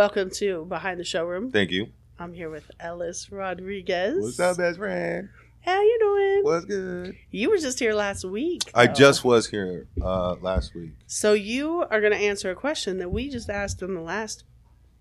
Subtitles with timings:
[0.00, 1.50] Welcome to Behind the Showroom.
[1.50, 1.88] Thank you.
[2.18, 4.16] I'm here with Ellis Rodriguez.
[4.18, 5.28] What's up, best friend?
[5.60, 6.40] How you doing?
[6.42, 7.16] What's good?
[7.30, 8.62] You were just here last week.
[8.72, 8.94] I though.
[8.94, 10.92] just was here uh, last week.
[11.06, 14.44] So you are going to answer a question that we just asked in the last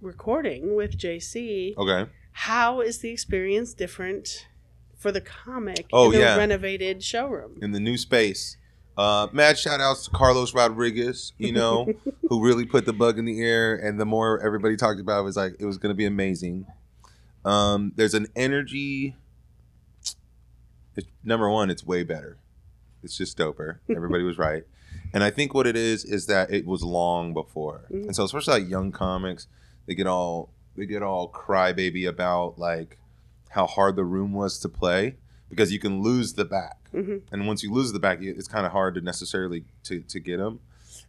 [0.01, 1.77] recording with JC.
[1.77, 2.11] Okay.
[2.33, 4.47] How is the experience different
[4.97, 6.35] for the comic Oh, in the yeah.
[6.35, 7.57] renovated showroom?
[7.61, 8.57] In the new space.
[8.99, 11.87] Uh, mad shout outs to Carlos Rodriguez, you know,
[12.27, 13.73] who really put the bug in the air.
[13.73, 16.65] And the more everybody talked about it was like, it was going to be amazing.
[17.45, 19.15] Um, there's an energy.
[20.97, 22.35] It's, number one, it's way better.
[23.01, 23.77] It's just doper.
[23.89, 24.63] Everybody was right.
[25.13, 27.85] And I think what it is is that it was long before.
[27.89, 28.07] Mhm.
[28.07, 29.47] And so especially like young comics,
[29.85, 32.97] they get all they get all crybaby about like
[33.51, 35.15] how hard the room was to play
[35.49, 36.78] because you can lose the back.
[36.91, 40.19] Hmm And once you lose the back, it's kind of hard to necessarily to, to
[40.19, 40.59] get them.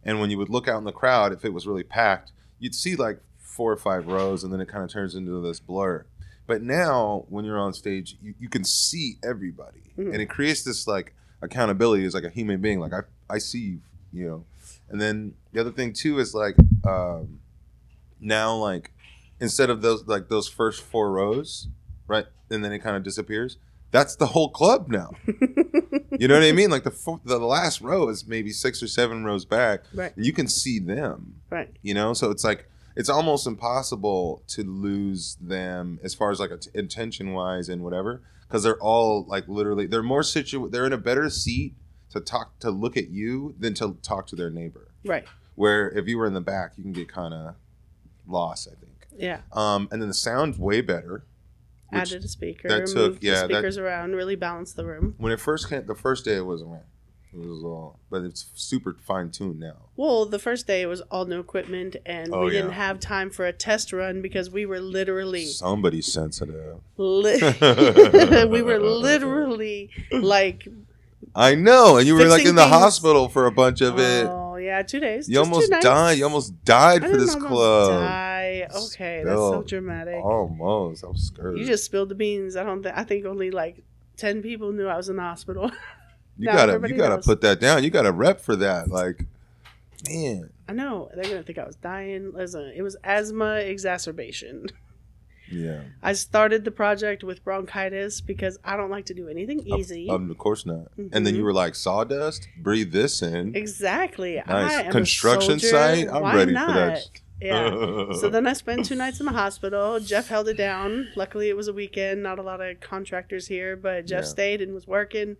[0.03, 2.75] And when you would look out in the crowd, if it was really packed, you'd
[2.75, 6.05] see like four or five rows, and then it kind of turns into this blur.
[6.47, 10.11] But now, when you're on stage, you, you can see everybody, Mhm.
[10.13, 12.79] and it creates this like accountability as like a human being.
[12.79, 13.79] Like I, I see you,
[14.13, 14.45] you know.
[14.89, 17.39] And then the other thing too is like um,
[18.19, 18.91] now like
[19.39, 21.67] instead of those like those first four rows,
[22.07, 23.57] right, and then it kind of disappears.
[23.91, 25.11] That's the whole club now.
[26.17, 26.69] You know what I mean?
[26.69, 30.15] Like the fo- the last row is maybe six or seven rows back, Right.
[30.15, 31.35] and you can see them.
[31.49, 31.69] Right.
[31.81, 36.51] You know, so it's like it's almost impossible to lose them as far as like
[36.73, 40.97] intention wise and whatever, because they're all like literally they're more situ they're in a
[40.97, 41.75] better seat
[42.11, 44.87] to talk to look at you than to talk to their neighbor.
[45.05, 45.25] Right.
[45.55, 47.55] Where if you were in the back, you can get kind of
[48.27, 48.67] lost.
[48.71, 49.07] I think.
[49.17, 49.41] Yeah.
[49.51, 51.23] Um, and then the sound's way better.
[51.91, 52.67] Added a speaker.
[52.69, 54.15] that took- moved yeah, the that- speakers around.
[54.15, 55.15] Really balanced the room.
[55.17, 56.71] When it first came, the first day it wasn't.
[57.33, 59.77] It was all, but it's super fine tuned now.
[59.95, 63.29] Well, the first day it was all new equipment, and Oh, we didn't have time
[63.29, 66.81] for a test run because we were literally, Somebody's sensitive.
[66.97, 67.39] li-
[68.49, 70.67] we were literally like,
[71.33, 72.73] I know, and you were like in the things.
[72.73, 74.25] hospital for a bunch of it.
[74.27, 75.29] oh yeah, two days.
[75.29, 76.17] You just almost died.
[76.17, 77.91] You almost died I for this almost club.
[78.75, 80.23] Okay, that's so dramatic.
[80.23, 81.03] Almost.
[81.03, 81.57] I was scared.
[81.57, 82.55] You just spilled the beans.
[82.55, 82.83] I don't.
[82.83, 83.83] think I think only like
[84.17, 85.71] ten people knew I was in the hospital.
[86.37, 87.25] you now gotta you gotta knows.
[87.25, 87.83] put that down.
[87.83, 88.89] You gotta rep for that.
[88.89, 89.25] Like,
[90.07, 90.49] man.
[90.67, 92.31] I know they're gonna think I was dying.
[92.33, 94.67] Listen, it was asthma exacerbation.
[95.51, 95.81] Yeah.
[96.01, 100.09] I started the project with bronchitis because I don't like to do anything easy.
[100.09, 100.87] Um, of course not.
[101.11, 102.47] And then you were like, sawdust.
[102.57, 103.55] Breathe this in.
[103.55, 104.39] exactly.
[104.39, 106.07] I Nice am construction site.
[106.07, 106.67] I'm Why ready not?
[106.67, 107.21] for that.
[107.41, 108.13] Yeah.
[108.13, 109.99] so then I spent two nights in the hospital.
[109.99, 111.07] Jeff held it down.
[111.15, 112.21] Luckily, it was a weekend.
[112.23, 114.29] Not a lot of contractors here, but Jeff Yeah.
[114.29, 115.37] stayed and was working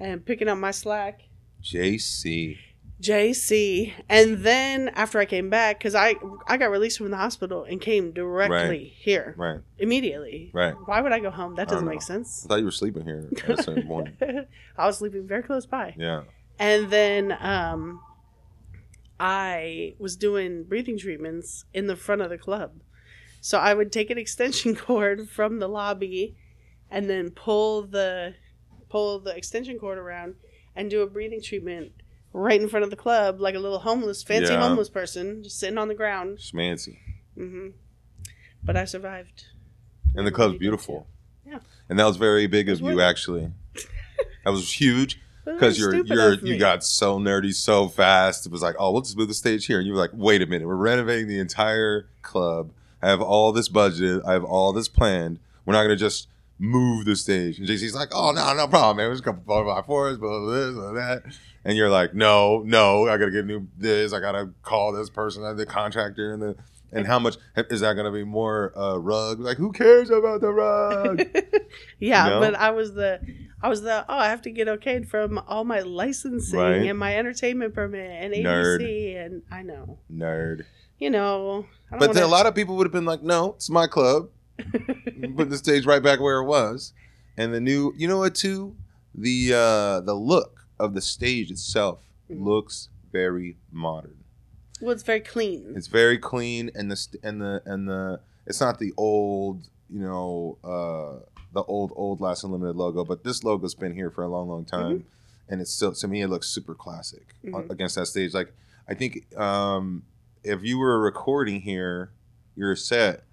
[0.00, 1.20] and picking up my slack.
[1.62, 2.58] JC.
[3.00, 6.14] JC, and then after I came back, because I
[6.46, 8.80] I got released from the hospital and came directly Right.
[8.96, 9.60] here Right.
[9.78, 10.50] immediately.
[10.54, 10.74] Right.
[10.86, 11.56] Why would I go home?
[11.56, 12.46] That doesn't make I sense.
[12.48, 14.08] thought you were sleeping here at a certain point.
[14.78, 15.94] I was sleeping very close by.
[15.98, 16.22] Yeah.
[16.58, 18.00] And then um,
[19.18, 22.80] I was doing breathing treatments in the front of the club.
[23.40, 26.36] So I would take an extension cord from the lobby
[26.90, 28.34] and then pull the
[28.88, 30.36] pull the extension cord around
[30.76, 31.92] and do a breathing treatment
[32.32, 34.60] right in front of the club like a little homeless fancy Yeah.
[34.60, 36.38] homeless person just sitting on the ground.
[36.38, 36.98] Schmancy.
[37.34, 37.68] hmm
[38.62, 39.46] But I survived.
[40.14, 41.06] And the club's beautiful.
[41.46, 41.58] Yeah.
[41.88, 43.50] And that was very big of you, actually.
[44.44, 45.20] That was huge
[45.54, 48.46] because you're you're you got so nerdy so fast.
[48.46, 50.42] It was like, oh, we'll just move the stage here, and you were like, wait
[50.42, 52.72] a minute, we're renovating the entire club.
[53.02, 54.22] I have all this budget.
[54.26, 55.38] I have all this planned.
[55.64, 56.28] We're not gonna just
[56.58, 57.58] move the stage.
[57.58, 59.08] And JC's like, oh no, no problem, man.
[59.08, 61.22] We're just gonna four by fours, blah, blah, this, blah, that.
[61.64, 64.12] And you're like, no, no, I gotta get new this.
[64.12, 66.56] I gotta call this person, the contractor, and the
[66.92, 69.40] and how much is that gonna be more uh, rug?
[69.40, 71.22] Like, who cares about the rug?
[71.98, 72.40] yeah, No?
[72.40, 73.20] but I was the
[73.62, 76.86] I was the oh I have to get okayed from all my licensing Right.
[76.86, 80.64] and my entertainment permit and ABC and I know Nerd.
[80.98, 83.22] you know I But don't then a wanna- lot of people would have been like,
[83.22, 84.30] "No, it's my club.
[85.36, 86.92] Put the stage right back where it was."
[87.36, 88.34] And the new, you know what?
[88.34, 88.74] Too
[89.14, 92.00] the uh, the look of the stage itself
[92.30, 92.44] Mhm.
[92.44, 94.18] looks very modern.
[94.82, 98.60] well it's very clean It's very clean, and the st- and the and the it's
[98.60, 101.24] not the old, you know, uh,
[101.56, 104.64] the old old Laughs Unlimited logo, but this logo's been here for a long, long
[104.66, 105.06] time,
[105.48, 107.70] and it's still to me it looks super classic uh, Mhm.
[107.70, 108.34] against that stage.
[108.34, 108.54] Like
[108.86, 110.02] I think um,
[110.44, 112.10] if you were recording here,
[112.54, 113.24] your set,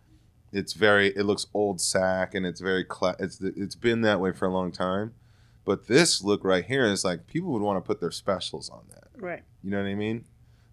[0.53, 4.31] it's very it looks old sack and it's very cla- it's it's been that way
[4.31, 5.13] for a long time.
[5.65, 8.83] But this look right here is like people would want to put their specials on
[8.89, 9.07] that.
[9.21, 9.43] Right.
[9.63, 10.23] You know what I mean?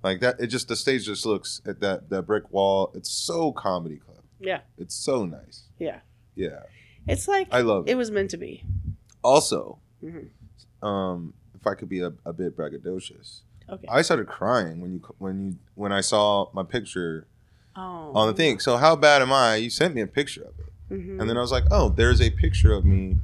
[0.05, 0.41] Like that.
[0.41, 2.93] It just the stage just looks at that that brick wall.
[2.94, 4.23] It's so comedy club.
[4.38, 4.61] Yeah.
[4.79, 5.64] It's so nice.
[5.81, 6.00] Yeah.
[6.37, 6.61] Yeah,
[7.08, 7.93] It's like I love it.
[7.93, 8.64] it was meant to be.
[9.23, 10.29] Also, Mhm.
[10.82, 13.87] um, if I could be a, a bit braggadocious, Okay.
[13.88, 17.26] I started crying when you when you when I saw my picture
[17.76, 18.12] oh.
[18.14, 18.58] on the thing.
[18.61, 19.56] So how bad am I?
[19.56, 21.20] You sent me a picture of it, Mhm.
[21.20, 23.17] and then I was like, oh, there's a picture of me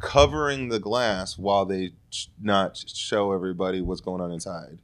[0.00, 4.78] covering the glass while they sh- not show everybody what's going on inside.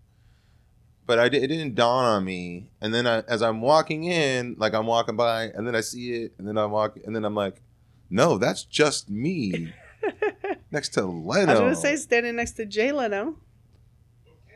[1.07, 4.55] But I did, it didn't dawn on me, and then I, as I'm walking in,
[4.59, 7.25] like I'm walking by, and then I see it, and then I'm walking, and then
[7.25, 7.61] I'm like,
[8.11, 9.73] no, that's just me
[10.71, 11.51] next to Leno.
[11.51, 13.37] I was gonna say standing next to Jay Leno.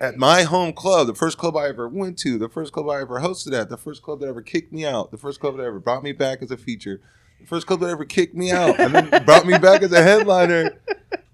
[0.00, 3.00] at my home club, the first club I ever went to, the first club I
[3.00, 5.62] ever hosted at, the first club that ever kicked me out, the first club that
[5.62, 7.00] ever brought me back as a feature,
[7.40, 10.02] the first club that ever kicked me out and then brought me back as a
[10.02, 10.80] headliner.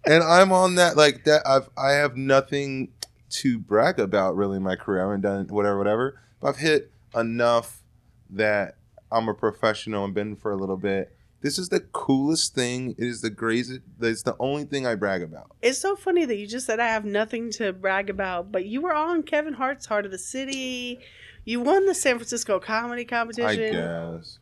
[0.05, 1.43] And I'm on that like that.
[1.47, 2.93] I've I have nothing
[3.31, 5.01] to brag about really in my career.
[5.01, 6.21] I haven't done whatever, whatever.
[6.41, 7.83] But I've hit enough
[8.31, 8.77] that
[9.13, 11.17] I'm a professional and been for a little bit.
[11.43, 12.95] This is the coolest thing.
[12.99, 13.81] It is the greatest.
[14.01, 15.53] It's the only thing I brag about.
[15.63, 18.83] It's so funny that you just said I have nothing to brag about, but you
[18.83, 21.01] were on Kevin Hart's Hart of the City.
[21.45, 23.77] You won the San Francisco Comedy Competition.
[23.77, 24.39] I guess.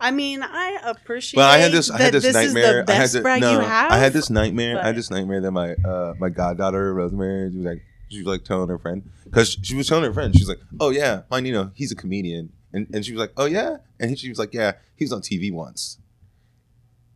[0.00, 1.38] I mean, I appreciate.
[1.38, 1.90] Well, I had this.
[1.90, 2.80] I had this, this nightmare.
[2.80, 3.92] Is the I had brag no, you have.
[3.92, 4.78] I had this nightmare.
[4.78, 8.26] I had this nightmare that my uh, my goddaughter Rosemary, she was like, she was
[8.26, 11.40] like telling her friend because she was telling her friend, she's like, oh yeah, my
[11.40, 14.52] Nino, he's a comedian, and and she was like, oh yeah, and she was like,
[14.52, 15.98] yeah, he was on TV once.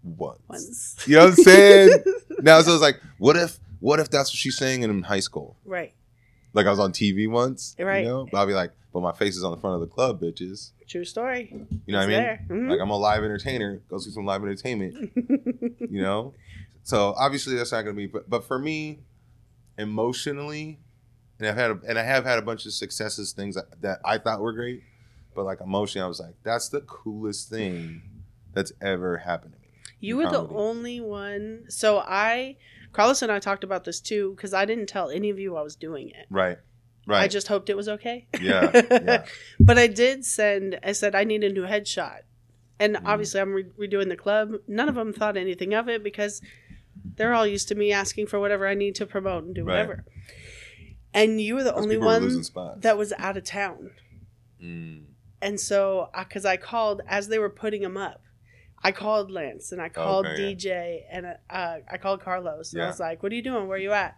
[0.04, 0.40] Once.
[0.48, 1.04] Once.
[1.06, 2.04] You know what I'm saying?
[2.42, 5.20] now, so I was like, what if, what if that's what she's saying in high
[5.20, 5.56] school?
[5.64, 5.92] Right.
[6.52, 8.04] Like I was on TV once, Right.
[8.04, 9.88] You know, but I'll be like, but my face is on the front of the
[9.88, 10.70] club, bitches.
[10.86, 11.48] True story.
[11.84, 12.66] You know what I mean?
[12.66, 12.70] Mhm.
[12.70, 13.80] Like I'm a live entertainer.
[13.88, 15.10] Go see some live entertainment.
[15.80, 16.34] you know.
[16.84, 18.06] So obviously that's not gonna be.
[18.06, 19.00] But but for me,
[19.78, 20.78] emotionally,
[21.38, 24.00] and I've had a, and I have had a bunch of successes, things that, that
[24.04, 24.82] I thought were great,
[25.34, 28.02] but like emotionally, I was like, that's the coolest thing
[28.52, 29.63] that's ever happened to me.
[30.04, 31.64] You were the only one.
[31.68, 32.56] So I,
[32.92, 35.62] Carlos and I talked about this too because I didn't tell any of you I
[35.62, 36.26] was doing it.
[36.30, 36.58] Right.
[37.06, 37.22] Right.
[37.22, 38.26] I just hoped it was okay.
[38.40, 38.70] yeah.
[38.90, 39.24] Yeah.
[39.60, 40.78] But I did send.
[40.82, 42.20] I said I need a new headshot,
[42.80, 43.02] and Mm.
[43.04, 44.52] obviously I'm re- redoing the club.
[44.66, 46.40] None of them thought anything of it because
[47.16, 49.74] they're all used to me asking for whatever I need to promote and do Right.
[49.74, 50.04] whatever.
[51.12, 52.42] And you were the Those only one
[52.78, 53.90] that was out of town.
[54.62, 55.04] Mm.
[55.42, 58.22] And so, because I called as they were putting them up,
[58.84, 60.54] I called Lance and I called Okay, yeah.
[60.54, 63.66] DJ and uh, I called Carlos and I was like, "What are you doing?
[63.66, 64.14] Where are you at?"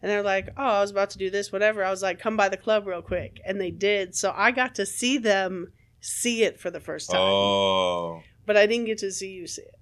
[0.00, 2.36] And they're like, "Oh, I was about to do this, whatever." I was like, "Come
[2.36, 4.14] by the club real quick," and they did.
[4.14, 8.66] So I got to see them see it for the first time, Oh, but I
[8.66, 9.74] didn't get to see you see it.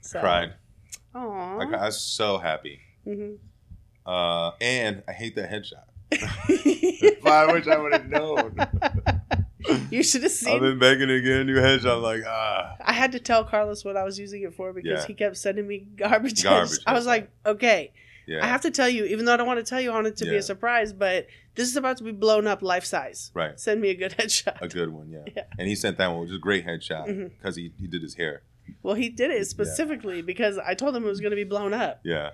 [0.00, 0.54] So, cried.
[1.14, 1.58] Aww.
[1.58, 2.80] Like, I was so happy.
[3.06, 3.38] Mhm.
[4.06, 5.88] Uh, and I hate that headshot.
[7.26, 8.56] I wish I would have known.
[9.92, 10.54] you should have seen.
[10.54, 11.96] I've been begging to get a new headshot.
[11.96, 12.76] I'm like, ah.
[12.80, 15.06] I had to tell Carlos what I was using it for because Yeah.
[15.06, 16.42] he kept sending me garbage.
[16.42, 17.92] Garbage I was like, okay,
[18.26, 18.44] Yeah.
[18.44, 20.06] I have to tell you, even though I don't want to tell you, I want
[20.08, 23.30] it to be a surprise, but this is about to be blown up life size.
[23.34, 23.58] right.
[23.60, 24.60] Send me a good headshot.
[24.62, 25.24] A good one, yeah.
[25.36, 25.44] Yeah.
[25.58, 28.14] And he sent that one, which is a great headshot because he, he did his
[28.14, 28.42] hair.
[28.82, 31.74] Well, he did it specifically because I told him it was going to be blown
[31.74, 32.00] up.
[32.04, 32.30] Yeah.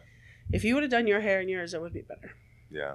[0.52, 2.30] If you would have done your hair and yours, it would be better.
[2.70, 2.94] Yeah.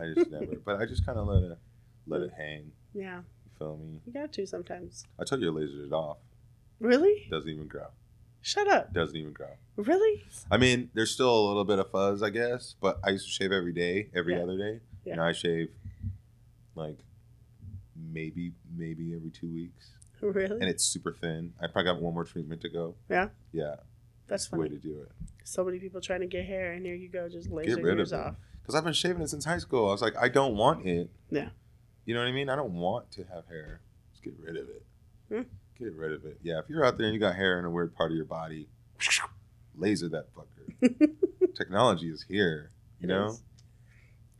[0.00, 1.58] I just never, but I just kind of let it,
[2.06, 2.70] let it hang.
[2.94, 3.22] Yeah,
[3.58, 4.00] feel me?
[4.06, 5.04] you got to sometimes.
[5.18, 6.18] I told you I lasered it off.
[6.80, 7.26] Really?
[7.30, 7.88] Doesn't even grow.
[8.40, 8.92] Shut up.
[8.92, 9.50] Doesn't even grow.
[9.76, 10.24] Really?
[10.50, 13.32] I mean, there's still a little bit of fuzz, I guess, but I used to
[13.32, 14.42] shave every day, every Yeah.
[14.42, 14.80] other day.
[15.04, 15.16] Yeah.
[15.16, 15.70] Now I shave
[16.74, 16.98] like
[17.96, 19.90] maybe, maybe every two weeks.
[20.20, 20.60] Really?
[20.60, 21.52] And it's super thin.
[21.60, 22.94] I probably got one more treatment to go.
[23.08, 23.28] Yeah?
[23.52, 23.76] Yeah.
[24.26, 25.08] That's the way to do it.
[25.44, 27.96] So many people trying to get hair, and here you go, just laser Get rid
[27.96, 28.34] yours off.
[28.60, 29.88] Because I've been shaving it since high school.
[29.88, 31.10] I was like, I don't want it.
[31.30, 31.48] Yeah.
[32.08, 32.48] You know what I mean?
[32.48, 33.82] I don't want to have hair.
[34.12, 34.82] Just get rid of it.
[35.28, 35.42] Hmm.
[35.78, 36.38] Get rid of it.
[36.42, 38.24] Yeah, if you're out there and you got hair in a weird part of your
[38.24, 38.66] body,
[39.76, 41.10] laser that fucker.
[41.54, 42.70] Technology is here.
[42.98, 43.26] You It know?
[43.26, 43.42] is.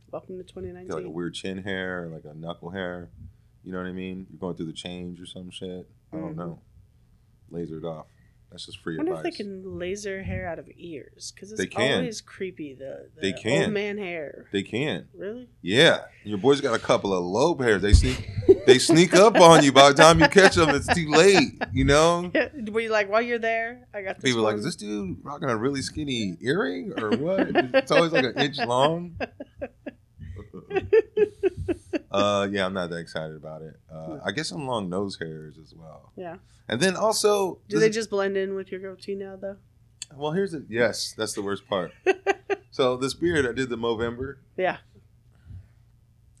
[0.09, 3.09] Welcome to Get like a weird chin hair, or like a knuckle hair.
[3.63, 4.25] You know what I mean?
[4.31, 5.87] You're going through the change or some shit.
[6.11, 6.37] I don't Mhm.
[6.37, 6.59] know.
[7.51, 8.07] Laser it off.
[8.51, 11.61] That's just free I wonder if they can laser hair out of ears because it's
[11.61, 11.99] They can.
[11.99, 12.73] always creepy.
[12.73, 13.63] The, the They can.
[13.65, 14.47] old man hair.
[14.51, 15.07] They can.
[15.15, 15.47] Really?
[15.61, 16.05] Yeah.
[16.23, 17.81] Your boys got a couple of lobe hairs.
[17.83, 18.27] They sneak
[18.65, 21.61] they sneak up on you by the time you catch them, it's too late.
[21.71, 22.31] You know?
[22.71, 23.87] Were you like while you're there?
[23.93, 27.47] I got this People like, is this dude rocking a really skinny earring or what?
[27.53, 29.15] It's always like an inch long.
[32.11, 33.75] uh, yeah, I'm not that excited about it.
[33.91, 34.21] Uh, No.
[34.25, 36.11] I guess I'm long nose hairs as well.
[36.15, 36.37] Yeah.
[36.67, 39.57] And then also, Do they just blend in with your goatee now, though?
[40.15, 41.13] Well, here's the yes.
[41.17, 41.91] That's the worst part.
[42.71, 44.37] so this beard, I did the Movember.
[44.57, 44.77] Yeah.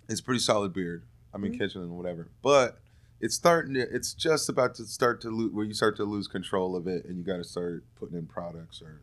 [0.07, 1.03] It's a pretty solid beard.
[1.33, 1.59] I've been Mhm.
[1.59, 2.79] catching and whatever, but
[3.19, 3.81] it's starting to.
[3.81, 7.05] It's just about to start to lose where you start to lose control of it,
[7.05, 9.01] and you got to start putting in products or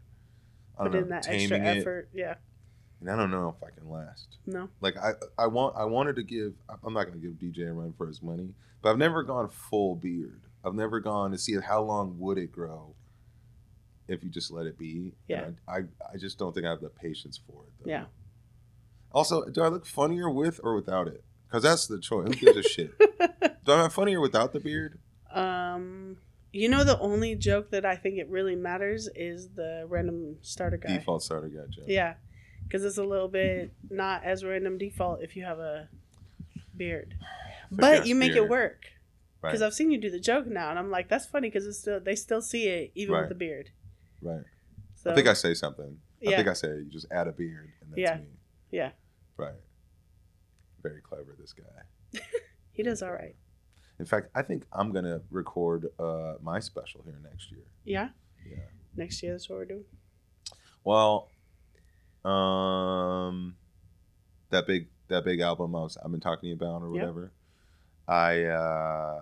[0.78, 1.78] I don't Put know, in that extra it.
[1.78, 2.08] effort.
[2.12, 2.35] Yeah.
[3.00, 4.38] And I don't know if I can last.
[4.47, 4.69] No.
[4.81, 6.55] Like I, I want, I wanted to give.
[6.83, 9.49] I'm not going to give DJ a run for his money, but I've never gone
[9.49, 10.43] full beard.
[10.65, 12.95] I've never gone to see how long would it grow
[14.09, 15.12] if you just let it be.
[15.29, 15.50] Yeah.
[15.69, 15.79] I, I,
[16.15, 17.73] I just don't think I have the patience for it.
[17.79, 17.91] Though.
[17.91, 18.05] Yeah.
[19.12, 21.25] Also, do I look funnier with or without it?
[21.49, 22.29] Because that's the choice.
[22.29, 22.91] Who gives a shit?
[23.65, 24.99] Do I look funnier without the beard?
[25.33, 26.19] Um,
[26.53, 30.76] you know, the only joke that I think it really matters is the random starter
[30.76, 30.95] guy.
[30.95, 31.85] Default starter guy joke.
[31.87, 32.15] Yeah,
[32.66, 35.88] because it's a little bit not as random default if you have a
[36.76, 37.14] beard,
[37.70, 38.44] but you make beard.
[38.44, 38.85] it work.
[39.42, 39.50] Right.
[39.50, 41.78] Because I've seen you do the joke now, and I'm like, that's funny because it's
[41.78, 43.20] still they still see it even Right.
[43.20, 43.70] with the beard.
[44.23, 44.42] right.
[44.96, 45.99] So I think I say something.
[46.20, 46.30] Yeah.
[46.32, 48.16] I think I say you just add a beard and that's Yeah.
[48.16, 48.26] me.
[48.70, 48.90] yeah,
[49.37, 49.54] Right.
[50.82, 52.20] Very clever, this guy.
[52.73, 53.37] he does all right.
[53.99, 57.64] In fact, I think I'm gonna record uh, my special here next year.
[57.85, 58.08] Yeah,
[58.49, 58.56] Yeah.
[58.96, 59.85] next year that's what we're doing.
[60.85, 61.28] Well,
[62.26, 63.56] um,
[64.50, 67.30] that big that big album I was I've been talking to you about or whatever.
[68.09, 69.21] I uh,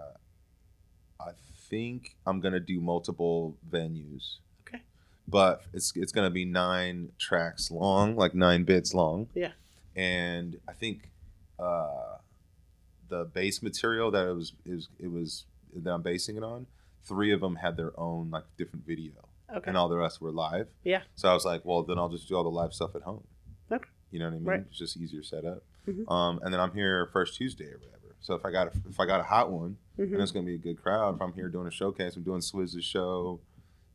[1.21, 1.31] I
[1.69, 4.37] think I'm gonna do multiple venues.
[4.67, 4.83] Okay.
[5.29, 9.29] But it's it's gonna be nine tracks long, like nine bits long.
[9.35, 9.53] Yeah.
[9.97, 11.11] And I think
[11.59, 12.17] uh,
[13.09, 15.45] the base material that it was is it was
[15.75, 16.67] that I'm basing it on.
[17.05, 19.13] Three of them had their own like different video
[19.55, 19.69] Okay.
[19.69, 20.69] and all the rest were live.
[20.83, 21.03] Yeah.
[21.15, 23.25] So I was like, well, then I'll just do all the live stuff at home.
[23.71, 23.89] Okay.
[24.11, 24.45] You know what I mean?
[24.45, 24.65] Right.
[24.69, 25.63] It's just easier setup.
[25.89, 26.11] Mhm.
[26.11, 28.15] Um, and then I'm here first Tuesday or whatever.
[28.21, 30.13] So if I got a, if I got a hot one, Mhm.
[30.15, 31.17] and it's gonna be a good crowd.
[31.17, 33.41] If I'm here doing a showcase, I'm doing Swizz's show.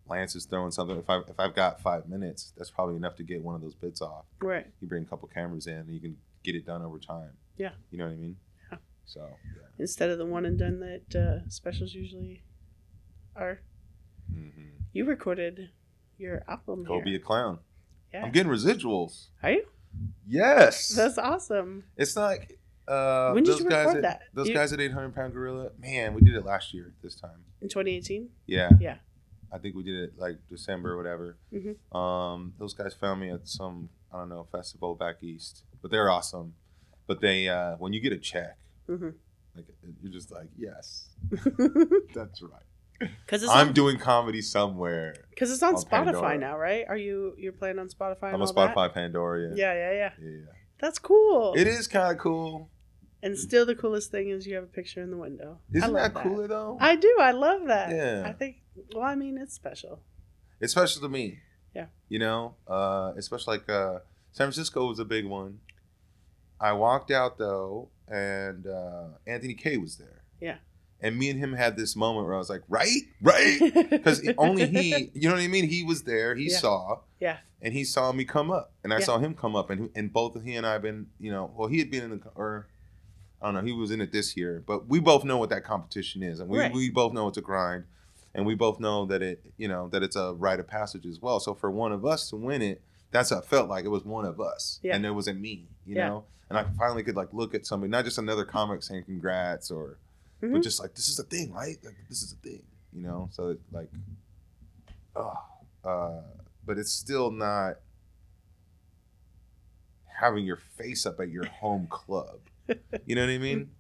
[0.08, 0.98] Lance is throwing something.
[0.98, 3.76] If I if I've got five minutes, that's probably enough to get one of those
[3.76, 4.26] bits off.
[4.42, 4.68] Right.
[4.82, 7.32] You bring a couple cameras in, and you can get it done over time.
[7.58, 7.72] Yeah.
[7.92, 8.38] You know what I mean?
[8.72, 8.78] Yeah.
[9.06, 9.22] So
[9.56, 9.62] yeah.
[9.78, 12.44] Instead of the one and done that uh, specials usually
[13.36, 13.60] are.
[14.32, 14.50] hmm
[14.94, 15.70] You recorded
[16.18, 17.04] your album Go here.
[17.04, 17.60] be a clown.
[18.14, 18.24] yeah.
[18.26, 19.28] I'm getting residuals.
[19.44, 19.66] Are you?
[20.28, 20.90] Yes.
[20.90, 21.84] That's awesome.
[21.98, 24.22] It's like uh, When did those you guys record at, that?
[24.34, 25.70] Those You- guys at 800 Pound Gorilla.
[25.80, 27.44] Man, we did it last year this time.
[27.62, 28.30] In 2018.
[28.48, 28.70] Yeah.
[28.80, 28.98] Yeah.
[29.52, 31.38] I think we did it like December or whatever.
[31.54, 31.96] Mhm.
[31.96, 36.10] Um, those guys found me at some I don't know festival back east, but they're
[36.10, 36.54] awesome.
[37.08, 39.14] But they uh, when you get a check, Mhm.
[39.56, 39.66] like
[40.02, 41.10] you're just like yes,
[42.14, 42.62] that's right.
[43.02, 45.16] It's I'm on, doing comedy somewhere.
[45.30, 46.38] Because it's on, on Spotify Pandora.
[46.38, 46.86] now, right?
[46.88, 48.34] Are you you're playing on Spotify?
[48.34, 48.76] I'm a all that?
[48.76, 49.56] Spotify Pandora.
[49.56, 49.92] Yeah, yeah, yeah.
[49.94, 50.52] yeah, yeah.
[50.80, 51.54] That's cool.
[51.56, 52.70] It is kind of cool.
[53.22, 55.60] And still, the coolest thing is you have a picture in the window.
[55.74, 56.78] Isn't that cooler though?
[56.80, 57.14] I do.
[57.20, 57.90] I love that.
[57.92, 58.24] Yeah.
[58.26, 58.58] I think.
[58.96, 60.02] Well, I mean, it's special.
[60.62, 61.40] It's special to me.
[61.76, 61.88] Yeah.
[62.08, 64.00] You know, uh, especially like uh,
[64.32, 65.60] San Francisco was a big one.
[66.62, 70.24] I walked out though, and uh, Anthony K was there.
[70.40, 70.58] Yeah.
[71.02, 73.58] And me and him had this moment where I was like, right, right,
[73.90, 75.70] because only he, you know what I mean.
[75.70, 76.36] He was there.
[76.36, 76.58] He Yeah.
[76.58, 77.00] saw.
[77.20, 77.38] Yeah.
[77.62, 79.06] And he saw me come up, and I Yeah.
[79.06, 81.68] saw him come up, and and both he and I have been, you know, well,
[81.70, 82.68] he had been in the or.
[83.42, 83.62] I don't know.
[83.62, 86.50] He was in it this year, but we both know what that competition is, and
[86.50, 86.74] we, Right.
[86.74, 87.86] we both know it's a grind,
[88.36, 91.22] and we both know that it, you know, that it's a rite of passage as
[91.22, 91.40] well.
[91.40, 93.86] So for one of us to win it, that's what it felt like.
[93.86, 94.94] It was one of us, Yeah.
[94.94, 96.26] and it wasn't me, you know.
[96.50, 100.00] And I finally could like look at somebody, not just another comic saying congrats, or
[100.42, 100.64] but Mhm.
[100.64, 101.78] just like this is a thing, right?
[101.84, 103.30] Like this is a thing, you know.
[103.32, 103.90] So it, like,
[105.16, 105.34] oh,
[105.84, 106.22] uh,
[106.66, 107.78] but it's still not
[110.08, 112.40] having your face up at your home club.
[113.06, 113.72] You know what I mean?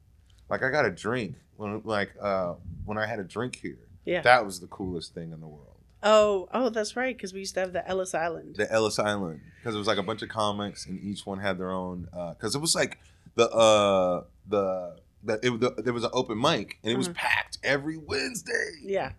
[0.49, 2.53] Like I got a drink when like uh
[2.85, 3.77] when I had a drink here.
[4.05, 4.21] Yeah.
[4.21, 5.65] That was the coolest thing in the world.
[6.01, 7.15] Oh, oh, that's right.
[7.15, 8.55] Because we used to have the Ellis Island.
[8.55, 11.57] The Ellis Island because it was like a bunch of comics and each one had
[11.59, 12.97] their own because it was like
[13.35, 17.15] the uh the the, it, the there was an open mic and it was Mhm.
[17.15, 18.71] packed every Wednesday.
[18.81, 19.11] yeah,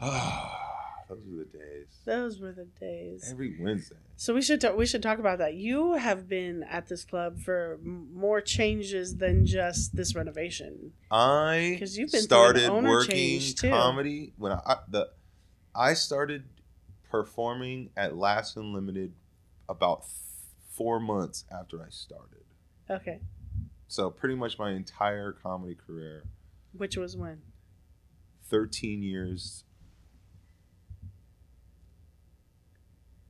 [1.08, 1.86] Those were the days.
[2.04, 3.28] those were the days.
[3.30, 3.94] Every Wednesday.
[4.16, 5.54] So we should talk, we should talk about that.
[5.54, 10.92] You have been at this club for more changes than just this renovation.
[11.10, 15.10] I because you've been started working comedy when I, I the
[15.74, 16.44] I started
[17.08, 19.12] performing at Laughs Unlimited
[19.68, 20.04] about
[20.72, 22.42] four months after I started.
[22.90, 23.20] Okay,
[23.88, 26.24] So pretty much my entire comedy career,
[26.72, 27.42] which was when?
[28.48, 29.64] thirteen years.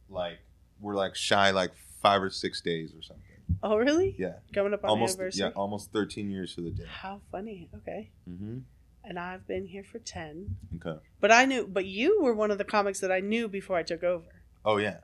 [0.08, 0.38] Like
[0.80, 1.72] we're like shy like
[2.02, 3.22] five or six days or something.
[3.62, 4.14] Oh, really?
[4.18, 5.46] Yeah, Coming up on almost anniversary.
[5.46, 6.84] yeah, almost 13 years to the day.
[6.88, 7.68] How funny.
[7.76, 8.10] Okay.
[8.26, 8.58] hmm
[9.04, 10.56] And I've been here for ten.
[10.76, 10.98] Okay.
[11.20, 11.66] But I knew.
[11.66, 14.26] But you were one of the comics that I knew before I took over.
[14.64, 14.98] Oh yeah,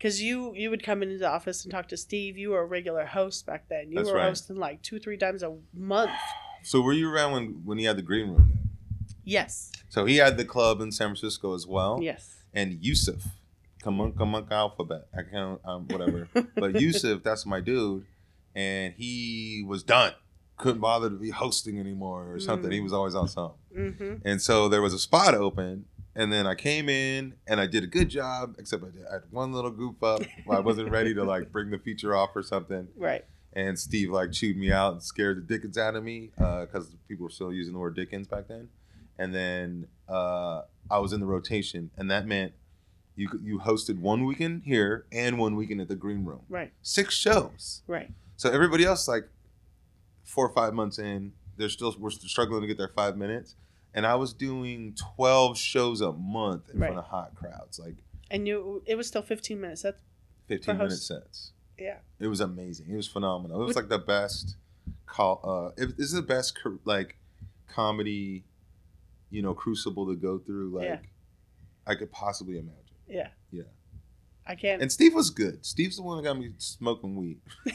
[0.00, 2.38] Because you you would come into the office and talk to Steve.
[2.38, 3.90] You were a regular host back then.
[3.90, 4.28] You That's were right.
[4.28, 6.10] hosting like two three times a month.
[6.62, 8.52] So were you around when when he had the green room?
[9.24, 9.70] Yes.
[9.90, 11.98] So he had the club in San Francisco as well.
[12.00, 12.36] Yes.
[12.54, 13.26] And Yusuf,
[13.82, 15.06] Kamunka Kamunka Alphabet.
[15.14, 16.28] I can't um, whatever.
[16.54, 18.06] but Yusuf, that's my dude,
[18.54, 20.14] and he was done.
[20.56, 22.70] Couldn't bother to be hosting anymore or something.
[22.70, 22.74] Mm.
[22.74, 23.58] He was always on something.
[23.76, 24.14] Mm-hmm.
[24.24, 25.86] And so there was a spot open,
[26.16, 29.14] and then I came in and I did a good job, except I, did, I
[29.14, 30.22] had one little goof up.
[30.50, 32.88] I wasn't ready to like bring the feature off or something.
[32.96, 33.24] Right.
[33.52, 37.24] And Steve like chewed me out and scared the Dickens out of me because people
[37.24, 38.68] were still using the word Dickens back then.
[39.18, 42.52] And then uh, I was in the rotation, and that meant
[43.16, 46.70] you you hosted one weekend here and one weekend at the Green Room, Right.
[46.82, 47.82] six shows.
[47.88, 48.08] Right.
[48.36, 49.24] So everybody else, like
[50.24, 53.56] four or five months in, they're still we're still struggling to get their five minutes,
[53.94, 56.88] and I was doing twelve shows a month in Right.
[56.88, 57.96] front of hot crowds, like
[58.30, 59.82] And you it was still fifteen minutes.
[59.82, 60.00] That's
[60.48, 61.52] fifteen minute host- sets.
[61.78, 61.98] yeah.
[62.18, 62.86] It was amazing.
[62.90, 63.60] It was phenomenal.
[63.62, 64.56] It was like the best
[65.06, 65.40] call.
[65.42, 67.16] Uh, it, this is the best like
[67.68, 68.44] comedy,
[69.30, 70.70] you know, crucible to go through.
[70.70, 70.98] Like Yeah.
[71.86, 72.76] I could possibly imagine.
[73.08, 73.28] Yeah.
[73.50, 73.62] Yeah.
[74.46, 74.82] I can't.
[74.82, 75.64] And Steve was good.
[75.64, 77.40] Steve's the one that got me smoking weed.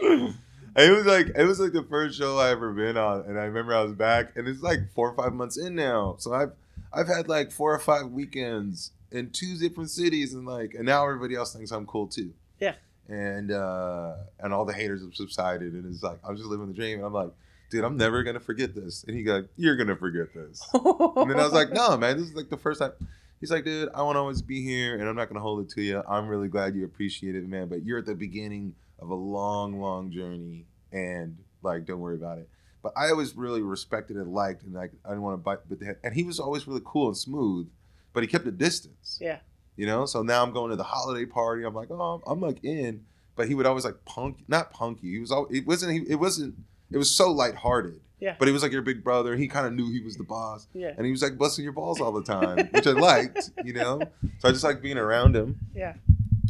[0.82, 3.44] it was like it was like the first show I ever been on, and I
[3.44, 6.16] remember I was back, and it's like four or five months in now.
[6.18, 6.52] So I've
[6.92, 11.04] I've had like four or five weekends in two different cities, and like, and now
[11.04, 12.32] everybody else thinks I'm cool too.
[12.58, 12.74] Yeah.
[13.08, 16.74] And uh and all the haters have subsided, and it's like I'm just living the
[16.74, 17.30] dream, and I'm like,
[17.70, 19.04] dude, I'm never gonna forget this.
[19.04, 20.62] And he go, you're gonna forget this.
[20.74, 22.92] And then I was like, no, man, this is like the first time.
[23.40, 25.70] He's like, dude, I won't always be here and I'm not going to hold it
[25.70, 26.02] to you.
[26.06, 27.68] I'm really glad you appreciate it, man.
[27.68, 32.38] But you're at the beginning of a long, long journey and like, don't worry about
[32.38, 32.48] it.
[32.82, 35.78] But I always really respected and liked and like, I didn't want to bite but
[35.80, 35.96] the head.
[36.02, 37.68] And he was always really cool and smooth,
[38.12, 39.38] but he kept a distance, yeah.
[39.76, 40.06] you know?
[40.06, 41.64] So now I'm going to the holiday party.
[41.64, 43.04] I'm like, oh, I'm like in.
[43.36, 45.12] But he would always like punk, not punky.
[45.12, 46.54] He was, all, it wasn't, he, it wasn't,
[46.90, 48.00] it was so lighthearted.
[48.18, 48.36] Yeah.
[48.38, 49.34] But he was like your big brother.
[49.36, 50.92] He kind of knew he was the boss Yeah.
[50.96, 54.00] and he was like busting your balls all the time, which I liked, you know.
[54.38, 55.58] So I just like being around him.
[55.74, 55.94] Yeah.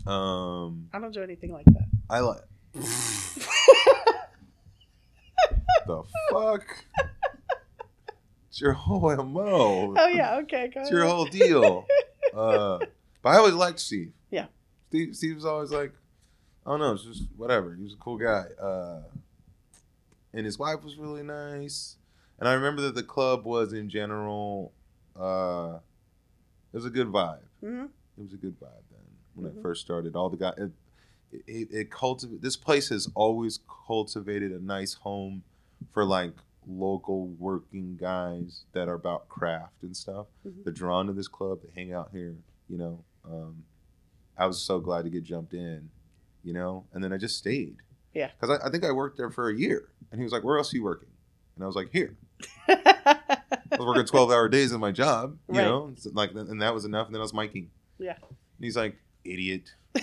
[0.07, 1.87] Um, I don't do anything like that.
[2.09, 2.43] I like
[5.91, 6.85] the fuck.
[8.49, 9.95] It's your whole mo.
[9.97, 10.37] Oh yeah.
[10.39, 10.69] Okay.
[10.75, 11.87] Go It's your whole deal.
[12.33, 12.79] Uh,
[13.23, 14.13] but I always liked Steve.
[14.31, 14.47] Yeah.
[14.89, 15.17] Steve.
[15.17, 15.93] Steve was always like,
[16.65, 17.75] I don't know, it's just whatever.
[17.75, 18.45] He was a cool guy.
[18.63, 19.01] Uh,
[20.33, 21.97] and his wife was really nice.
[22.39, 24.73] And I remember that the club was in general,
[25.19, 25.79] uh,
[26.73, 27.41] it was a good vibe.
[27.65, 27.87] Mhm.
[28.17, 29.01] It was a good vibe then
[29.35, 29.57] when Mhm.
[29.57, 30.15] it first started.
[30.15, 30.71] All the guys, it,
[31.49, 32.43] it, it cultivated.
[32.43, 35.43] This place has always cultivated a nice home
[35.93, 36.33] for like
[36.67, 40.27] local working guys that are about craft and stuff.
[40.47, 40.65] Mhm.
[40.65, 41.61] They're drawn to this club.
[41.63, 42.37] They hang out here.
[42.69, 43.65] You know, um,
[44.39, 45.91] I was so glad to get jumped in.
[46.43, 47.77] You know, and then I just stayed.
[48.15, 48.31] Yeah.
[48.41, 50.57] because I, I think I worked there for a year, and he was like, "Where
[50.59, 51.11] else are you working?"
[51.55, 52.17] And I was like, "Here."
[52.69, 52.89] Mm-hmm.
[53.73, 55.65] I was working twelve hour days in my job, you Right.
[55.65, 57.07] know, so, like, and that was enough.
[57.07, 57.69] And then I was miking.
[57.99, 58.17] Yeah.
[58.23, 59.75] And he's like, "Idiot,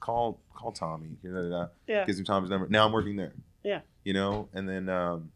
[0.00, 1.66] call call Tommy." Da, da, da.
[1.86, 2.04] yeah.
[2.04, 2.68] Gives him Tommy's number.
[2.68, 3.32] Now I'm working there.
[3.66, 3.80] Yeah.
[4.04, 5.32] You know, and then um,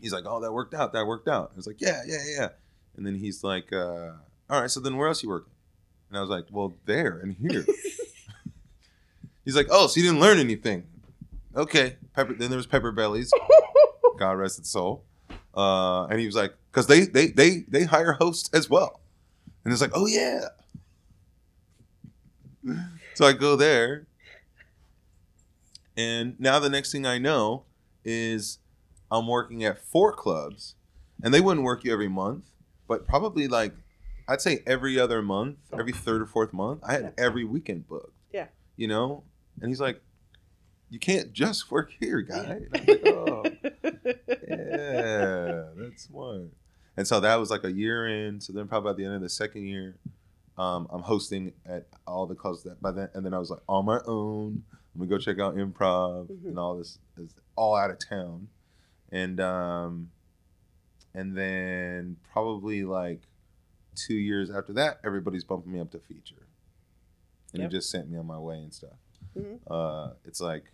[0.00, 0.92] he's like, "Oh, that worked out.
[0.92, 2.48] That worked out." I was like, "Yeah, yeah, yeah."
[2.96, 4.10] And then he's like, uh,
[4.50, 5.52] "All right, so then where else you working?"
[6.08, 7.64] And I was like, "Well, there and here."
[9.44, 10.88] he's like, "Oh, so you didn't learn anything?"
[11.54, 11.96] Okay.
[12.12, 12.34] Pepper.
[12.34, 13.32] Then there was Pepper Bellies.
[14.18, 15.04] God rest its soul.
[15.54, 19.00] Uh, and he was like, because they they they they hire hosts as well,
[19.64, 20.48] and it's like, oh yeah.
[23.14, 24.06] so I go there,
[26.00, 27.64] and now the next thing I know
[28.04, 28.58] is
[29.10, 30.74] I'm working at four clubs,
[31.22, 32.44] and they wouldn't work you every month,
[32.88, 33.72] but probably like
[34.28, 37.10] I'd say every other month, every third or fourth month, I had Yeah.
[37.26, 38.14] every weekend booked.
[38.32, 38.46] Yeah.
[38.76, 39.24] You know,
[39.60, 40.00] and he's like,
[40.88, 42.60] you can't just work here, guy.
[42.72, 43.44] Was like, oh
[44.48, 46.50] yeah, that's smart.
[46.96, 48.40] And so that was like a year in.
[48.40, 49.96] So then probably at the end of the second year,
[50.58, 53.60] um, I'm hosting at all the clubs that by then, and then I was like
[53.68, 54.64] on my own.
[54.94, 56.46] I'm gonna go check out improv Mhm.
[56.46, 58.48] and all this is all out of town,
[59.10, 60.10] and um,
[61.14, 63.22] and then probably like
[63.94, 66.46] two years after that, everybody's bumping me up to feature,
[67.52, 67.70] and Yep.
[67.70, 68.98] it just sent me on my way and stuff.
[69.36, 69.60] Mhm.
[69.68, 70.72] Uh, it's like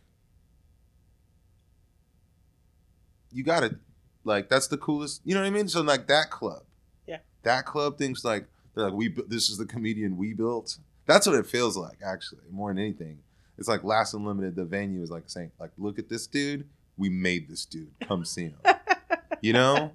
[3.33, 3.79] you gotta
[4.24, 6.62] like that's the coolest you know what i mean so like that club
[7.07, 7.18] Yeah.
[7.42, 11.37] that club thinks like they're like we this is the comedian we built That's what
[11.37, 13.22] it feels like, actually, more than anything.
[13.59, 14.55] It's like Laughs Unlimited.
[14.57, 16.69] The venue is like saying, like, look at this dude.
[16.97, 17.90] We made this dude.
[18.07, 18.59] Come see him.
[19.40, 19.92] you know,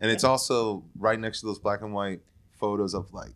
[0.00, 2.20] and it's also right next to those black and white
[2.58, 3.32] photos of like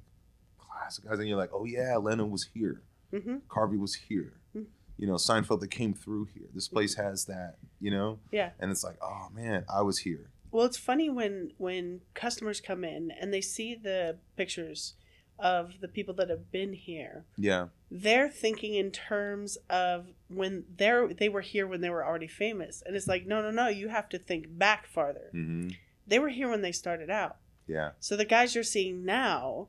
[0.59, 2.83] classic guys, and you're like, oh yeah, Lennon was here.
[3.11, 4.35] hmm Carvey was here.
[4.57, 4.67] Mhm.
[4.99, 6.47] You know, Seinfeld that came through here.
[6.55, 7.57] This place has that.
[7.81, 8.51] You know, Yeah.
[8.59, 10.31] and it's like, oh man, I was here.
[10.51, 14.95] Well, it's funny when when customers come in and they see the pictures
[15.39, 17.25] of the people that have been here.
[17.37, 22.27] Yeah, They're thinking in terms of when they're they were here when they were already
[22.29, 23.69] famous, and it's like no, no, no.
[23.69, 25.29] You have to think back farther.
[25.33, 25.69] hmm
[26.07, 27.37] They were here when they started out.
[27.67, 29.69] yeah, So the guys you're seeing now,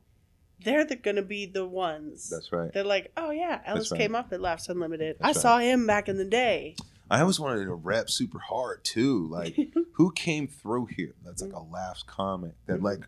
[0.64, 2.30] they're the, gonna be the ones.
[2.30, 2.72] that's right.
[2.74, 3.98] They're like, oh yeah, Ellis right.
[4.00, 5.18] came up at Laughs Unlimited.
[5.20, 5.42] That's I right.
[5.42, 6.76] saw him back in the day.
[7.10, 9.28] I always wanted to rap super hard too.
[9.30, 9.56] Like,
[9.94, 11.16] who came through here?
[11.24, 12.84] That's like a laughs comic that Mhm.
[12.84, 13.00] like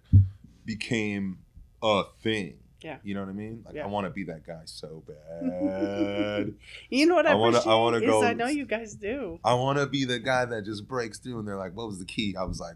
[0.66, 1.40] became
[1.82, 2.56] a thing.
[2.82, 2.98] Yeah.
[3.04, 3.64] You know what I mean?
[3.66, 3.84] Like Yeah.
[3.84, 6.54] I want to be that guy so bad.
[6.90, 9.40] You know what I, I wanna- I wanna go- I know you guys do.
[9.44, 12.00] I want to be the guy that just breaks through and they're like, "What was
[12.00, 12.76] the key?" I was like,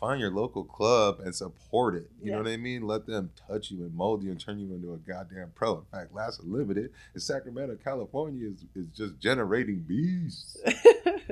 [0.00, 2.36] "Find your local club and support it." You Yeah.
[2.38, 2.82] know what I mean?
[2.88, 5.78] Let them touch you and mold you and turn you into a goddamn pro.
[5.78, 10.56] In fact, Laughs Unlimited in Sacramento, California is, is just generating beasts.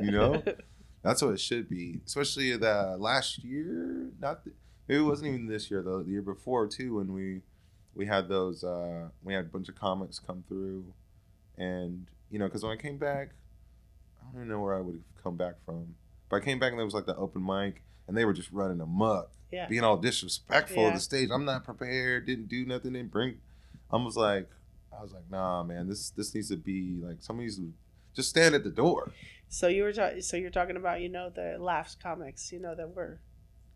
[0.00, 0.40] You know?
[1.02, 1.98] That's what it should be.
[2.06, 4.52] Especially the last year, not the,
[4.88, 6.02] maybe it wasn't even this year though.
[6.02, 7.40] The year before too, when we
[7.94, 10.84] we had those uh, we had a bunch of comics come through,
[11.56, 13.30] and you know, because when I came back,
[14.20, 15.94] I don't even know where I would have come back from,
[16.28, 18.50] but I came back and there was like the open mic, and they were just
[18.52, 19.66] running amok, yeah.
[19.68, 20.94] being all disrespectful of Yeah.
[20.94, 21.28] the stage.
[21.30, 22.26] I'm not prepared.
[22.26, 22.94] Didn't do nothing.
[22.94, 23.38] Didn't bring.
[23.90, 24.48] I was like,
[24.98, 25.88] I was like, nah, man.
[25.88, 27.72] This this needs to be like somebody needs to
[28.14, 29.12] just stand at the door.
[29.48, 32.74] So you were ta- so you're talking about you know the laughs comics you know
[32.74, 33.20] that were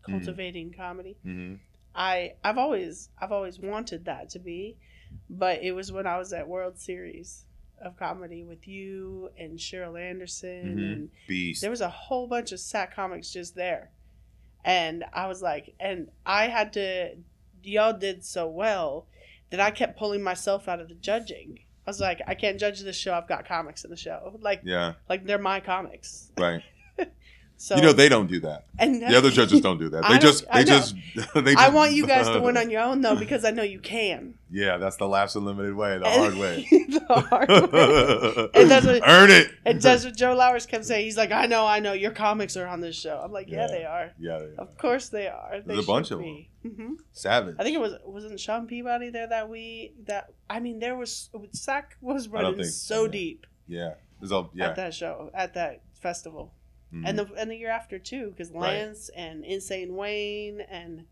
[0.07, 0.11] Mhm.
[0.11, 1.17] cultivating comedy.
[1.25, 1.55] Mm-hmm.
[1.95, 4.77] I I've always I've always wanted that to be,
[5.29, 7.45] but it was when I was at World Series
[7.79, 10.93] of comedy with you and Cheryl Anderson Mhm.
[10.93, 11.61] and Beast.
[11.61, 13.91] there was a whole bunch of sat comics just there,
[14.65, 17.17] and I was like, and I had to
[17.63, 19.07] y'all did so well
[19.49, 21.59] that I kept pulling myself out of the judging.
[21.85, 23.13] I was like, I can't judge this show.
[23.13, 24.37] I've got comics in the show.
[24.41, 26.31] Like, yeah, like they're my comics.
[26.37, 26.63] right.
[27.59, 28.65] So you know they don't do that.
[28.77, 30.07] and The other judges don't do that.
[30.07, 30.95] They just they just
[31.33, 33.63] they just I want you guys to win on your own though because I know
[33.63, 34.35] you can.
[34.51, 36.67] Yeah, that's the laughs unlimited way, the hard way.
[36.71, 38.49] the hard way.
[38.61, 39.49] And that's what- Earn it.
[39.65, 41.03] And that's what Joe Lowers kept saying.
[41.03, 43.19] He's like, I know, I know, your comics are on this show.
[43.23, 43.67] I'm like, yeah, Yeah.
[43.67, 44.11] they are.
[44.19, 44.59] Yeah, they are.
[44.59, 45.59] Of course they are.
[45.65, 46.49] They There's a bunch of be.
[46.63, 47.55] hmm savage.
[47.59, 51.29] I think it was wasn't Sean Peabody there that we that I mean there was
[51.53, 53.11] Sack was running so yeah.
[53.11, 54.67] deep Yeah, there's all yeah.
[54.69, 56.53] at that show at that festival
[56.93, 57.03] Mhm.
[57.05, 58.61] and the and the year after too because Right.
[58.77, 61.05] Lance and Insane Wayne and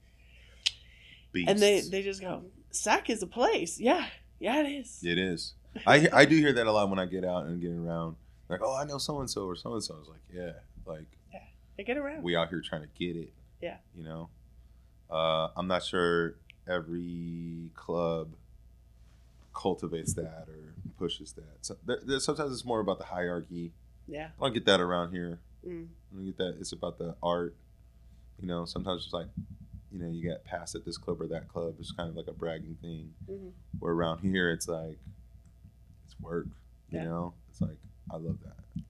[1.33, 1.51] Beasts.
[1.51, 4.07] and they they just go Sack is a place yeah
[4.39, 5.53] yeah it is It is.
[5.87, 8.15] I I do hear that a lot when I get out and get around.
[8.47, 9.95] Like, oh, I know so and so or so and so.
[9.95, 10.53] I was like, yeah,
[10.85, 11.39] like yeah,
[11.75, 13.33] they get around we out here trying to get it.
[13.61, 13.77] Yeah.
[13.97, 14.29] You know,
[15.09, 16.35] uh, I'm not sure
[16.67, 18.35] every club
[19.53, 21.57] cultivates that or pushes that.
[21.61, 23.73] So there, there, sometimes it's more about the hierarchy.
[24.07, 25.39] yeah I don't get that around here.
[25.65, 25.87] Mm.
[26.17, 26.57] I get that.
[26.59, 27.55] It's about the art.
[28.39, 29.27] You know, sometimes it's like,
[29.91, 31.75] you know, you get passed at this club or that club.
[31.79, 33.13] It's kind of like a bragging thing.
[33.27, 33.49] hmm
[33.79, 34.97] Where around here, it's like,
[36.05, 36.47] it's work.
[36.89, 37.05] You Yeah.
[37.05, 37.77] know, it's like
[38.11, 38.83] I love that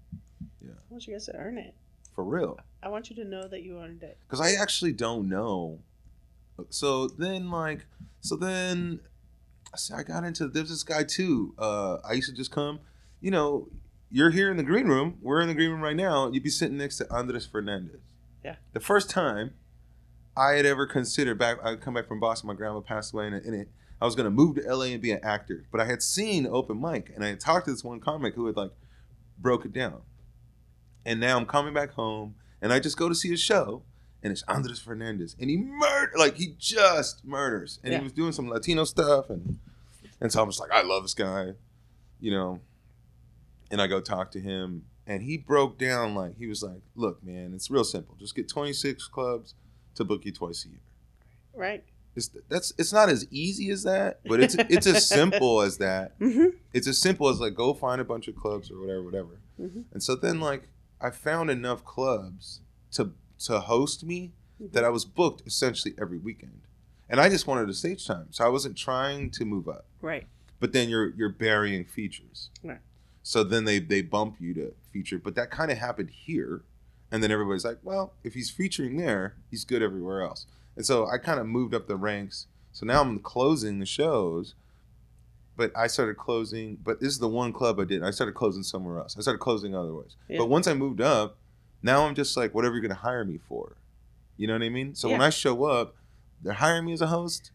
[0.61, 0.71] Yeah.
[0.71, 1.73] I want you guys to earn it
[2.13, 2.59] for real.
[2.83, 5.79] I want you to know that you earned it because I actually don't know.
[6.69, 7.85] So then, like,
[8.21, 8.99] so then,
[9.75, 11.53] so I got into there's this guy too.
[11.57, 12.79] Uh, I used to just come,
[13.21, 13.67] you know,
[14.15, 15.17] you're here in the green room.
[15.21, 16.31] We're in the green room right now.
[16.31, 17.99] You'd be sitting next to Andres Fernandez.
[18.45, 18.55] Yeah.
[18.71, 19.55] The first time
[20.37, 22.47] I had ever considered back, I'd come back from Boston.
[22.47, 23.67] My grandma passed away, and in it,
[24.01, 25.65] I was gonna move to LA and be an actor.
[25.69, 28.45] But I had seen open mic, and I had talked to this one comic who
[28.45, 28.71] had like
[29.37, 30.01] broke it down.
[31.05, 33.83] And now I'm coming back home, and I just go to see a show,
[34.23, 37.97] and it's Andres Fernandez, and he murder like he just murders, and Yeah.
[37.99, 39.59] he was doing some Latino stuff, and
[40.21, 41.51] and so I'm just like, I love this guy,
[42.21, 42.61] you know.
[43.71, 47.23] And I go talk to him, and he broke down like he was like, look,
[47.23, 48.15] man, it's real simple.
[48.19, 49.55] Just get 26 clubs
[49.95, 50.79] to book you twice a year.
[51.53, 51.83] right
[52.15, 56.15] It's that's it's not as easy as that, but it's it's as simple as that.
[56.19, 59.39] hmm It's as simple as like go find a bunch of clubs or whatever, whatever.
[59.57, 60.69] hmm And so then like
[61.01, 63.11] I found enough clubs to
[63.45, 66.61] to host me that I was booked essentially every weekend.
[67.09, 68.27] And I just wanted a stage time.
[68.31, 69.85] So I wasn't trying to move up.
[70.01, 70.25] right
[70.59, 72.49] But then you're you're burying features.
[72.63, 72.79] Right.
[73.27, 75.17] So then they they bump you to feature.
[75.17, 76.61] But that kind of happened here.
[77.11, 80.45] And then everybody's like, well, if he's featuring there, he's good everywhere else.
[80.75, 82.47] And so I kind of moved up the ranks.
[82.71, 84.53] So now I'm closing the shows
[85.57, 86.77] but I started closing.
[86.83, 88.03] But this is the one club I did.
[88.03, 89.15] I started closing somewhere else.
[89.17, 90.15] I started closing otherwise.
[90.27, 90.39] Yeah.
[90.39, 91.37] But once I moved up,
[91.81, 93.77] now I'm just like whatever you're gonna hire me for.
[94.37, 94.95] You know what I mean?
[94.95, 95.95] So when I show up,
[96.41, 97.51] they're hiring me as a host,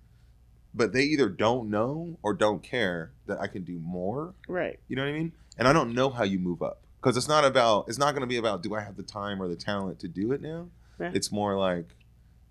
[0.72, 4.34] but they either don't know or don't care that I can do more.
[4.48, 4.78] Right.
[4.88, 5.32] You know what I mean?
[5.58, 7.86] And I don't know how you move up because it's not about.
[7.88, 10.08] It's not going to be about do I have the time or the talent to
[10.08, 10.68] do it now.
[10.98, 11.10] Yeah.
[11.14, 11.88] It's more like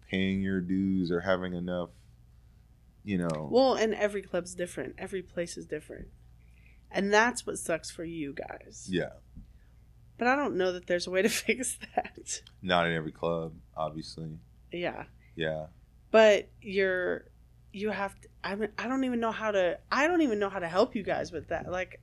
[0.10, 1.90] paying your dues or having enough.
[3.04, 3.48] You know.
[3.52, 4.96] Well, and every club's different.
[4.98, 6.08] Every place is different.
[6.92, 8.88] And that's what sucks for you guys.
[8.90, 9.10] yeah.
[10.18, 12.42] But I don't know that there's a way to fix that.
[12.62, 14.38] Not in every club, obviously.
[14.72, 15.06] Yeah.
[15.36, 15.68] Yeah.
[16.12, 17.26] But you're
[17.72, 20.50] you have to I mean I don't even know how to I don't even know
[20.50, 21.72] how to help you guys with that.
[21.72, 22.02] Like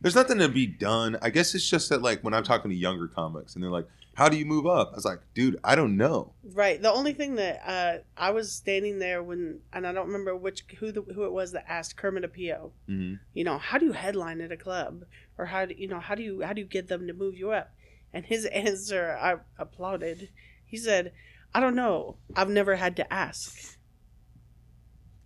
[0.00, 1.18] There's nothing to be done.
[1.20, 3.88] I guess it's just that like when I'm talking to younger comics and they're like,
[4.14, 6.80] "How do you move up?" I was like, "Dude, I don't know." right.
[6.80, 10.64] The only thing that uh I was standing there when and I don't remember which
[10.78, 13.92] who the, who it was that asked Kermit Apio, hmm you know, how do you
[13.92, 15.04] headline at a club?
[15.36, 17.36] Or how do you know how do you how do you get them to move
[17.36, 17.72] you up?
[18.12, 20.30] And his answer I applauded.
[20.64, 21.12] He said,
[21.54, 22.18] I don't know.
[22.36, 23.78] I've never had to ask.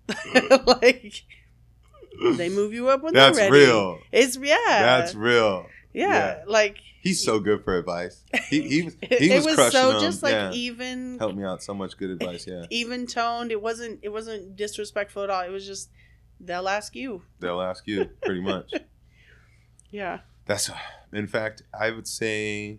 [0.66, 1.24] like
[2.36, 3.64] they move you up when That's they're ready.
[3.66, 3.98] real.
[4.12, 4.56] It's yeah.
[4.66, 5.66] That's real.
[5.92, 6.42] yeah, yeah.
[6.46, 8.22] Like He's so good for advice.
[8.48, 10.00] He he was he it was, was crushing so them.
[10.00, 10.52] just like yeah.
[10.52, 12.46] even Helped me out so much good advice.
[12.46, 12.64] Yeah.
[12.70, 13.50] even toned.
[13.50, 15.42] It wasn't it wasn't disrespectful at all.
[15.42, 15.90] It was just
[16.40, 17.22] they'll ask you.
[17.40, 18.72] They'll ask you pretty much.
[19.90, 20.20] Yeah.
[20.46, 20.74] That's uh,
[21.12, 22.78] in fact, I would say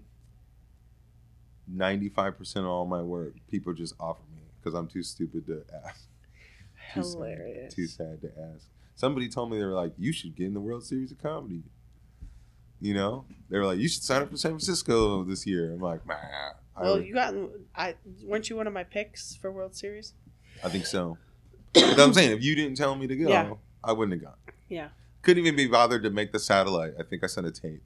[1.68, 5.64] ninety-five percent of all my work, people just offer me because I'm too stupid to
[5.86, 6.08] ask.
[6.96, 7.74] Too sad- Hilarious.
[7.76, 8.66] Too sad to ask.
[8.96, 11.64] Somebody told me they were like, "You should get in the World Series of Comedy."
[12.80, 15.80] You know, they were like, "You should sign up for San Francisco this year." I'm
[15.80, 16.16] like, "Nah."
[16.76, 17.34] I, Well, would- you got
[17.76, 20.14] I weren't you one of my picks for World Series?
[20.64, 21.18] I think so.
[21.74, 23.54] But I'm saying, if you didn't tell me to go, Yeah.
[23.84, 24.38] I wouldn't have gone.
[24.70, 24.90] Yeah.
[25.24, 26.94] Couldn't even be bothered to make the satellite.
[27.00, 27.82] I think I sent a tape.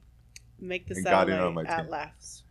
[0.60, 1.90] Make the And got in on my at team.
[1.92, 2.44] laughs.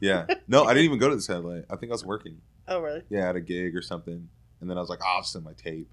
[0.00, 0.26] Yeah.
[0.48, 1.64] No, I didn't even go to the satellite.
[1.70, 2.40] I think I was working.
[2.68, 3.02] Oh really?
[3.08, 4.28] Yeah, at a gig or something.
[4.60, 5.88] And then I was like, oh, I'll send my tape.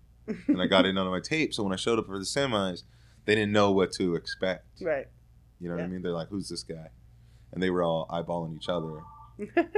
[0.48, 1.54] And I got in on my tape.
[1.54, 2.84] So when I showed up for the semis,
[3.26, 4.66] they didn't know what to expect.
[4.82, 5.08] right.
[5.60, 6.02] You know what I mean?
[6.02, 6.88] They're like, who's this guy?
[7.52, 9.02] And they were all eyeballing each other.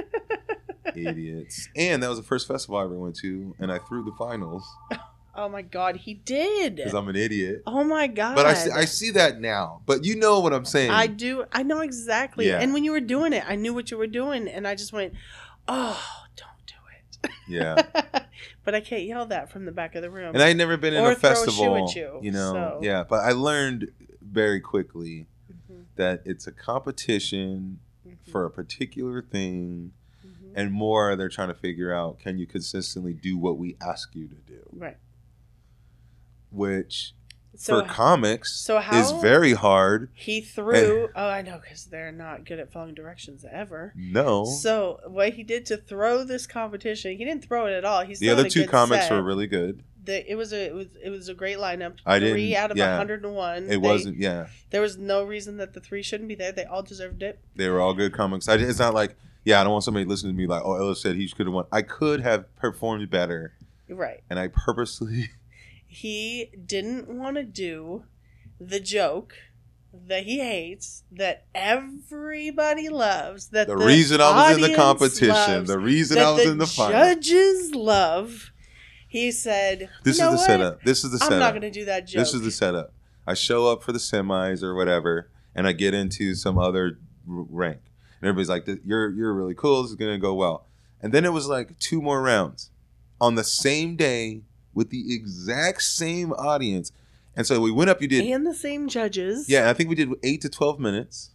[0.96, 1.68] Idiots.
[1.76, 3.54] And that was the first festival I ever went to.
[3.60, 4.66] And I threw the finals
[5.36, 6.76] oh my god, he did.
[6.76, 7.64] because I'm an idiot.
[7.66, 8.36] Oh my god.
[8.36, 9.82] But I see, I see that now.
[9.86, 10.92] But you know what I'm saying.
[10.92, 11.46] I do.
[11.52, 12.48] I know exactly.
[12.48, 12.60] Yeah.
[12.60, 14.94] And when you were doing it, I knew what you were doing, and I just
[14.94, 15.14] went,
[15.68, 16.23] "Oh, it."
[17.48, 17.82] Yeah.
[18.64, 20.34] but I can't yell that from the back of the room.
[20.34, 21.88] And I had never been in Or a throw a shoe festival.
[21.90, 23.04] at you, you know, so- yeah.
[23.08, 29.92] But I learned very quickly Mhm, that it's a competition mhm, for a particular thing,
[30.26, 30.52] mhm.
[30.56, 34.28] and more they're trying to figure out can you consistently do what we ask you
[34.28, 34.98] to do, right.
[36.52, 37.14] which
[37.56, 40.10] So, for comics so how is very hard.
[40.14, 41.10] he threw.
[41.16, 43.94] oh, I know, because they're not good at following directions ever.
[43.96, 48.04] No, So what he did to throw this competition, he didn't throw it at all.
[48.04, 49.84] He's the other two comics were really good.
[50.06, 51.94] The, it was a it was it was a great lineup.
[52.06, 52.98] I three didn't- out of yeah.
[52.98, 53.64] 101.
[53.64, 54.18] It They- wasn't.
[54.18, 56.52] Yeah, There was no reason that the three shouldn't be there.
[56.52, 57.40] They all deserved it.
[57.56, 58.50] they were all good comics.
[58.50, 61.02] I, it's not like yeah, I don't want somebody listening to me like oh Ellis
[61.02, 61.66] said he could have won.
[61.72, 63.54] I could have performed better,
[63.88, 64.22] Right.
[64.30, 65.30] and I purposely
[65.94, 68.06] He didn't want to do
[68.60, 69.36] the joke
[69.94, 75.30] that he hates that everybody loves that the, the, reason I was in the competition,
[75.30, 76.94] loves, the reason I was the in the final.
[76.94, 78.52] judges love.
[79.08, 80.48] He said, This "You know is the what?
[80.48, 80.82] setup.
[80.82, 81.40] This is the I'm setup.
[81.40, 82.92] not going to do that joke." This is the setup.
[83.28, 87.82] I show up for the semis or whatever, and I get into some other rank,
[88.20, 89.84] and everybody's like, "You're you're really cool.
[89.84, 90.66] This is gonna go well."
[91.04, 92.72] And then it was like two more rounds
[93.22, 94.42] on the same day
[94.74, 96.92] with the exact same audience,
[97.36, 98.02] and so we went up.
[98.02, 99.48] You did, and the same judges.
[99.50, 99.70] yeah.
[99.70, 101.32] I think we did eight to twelve minutes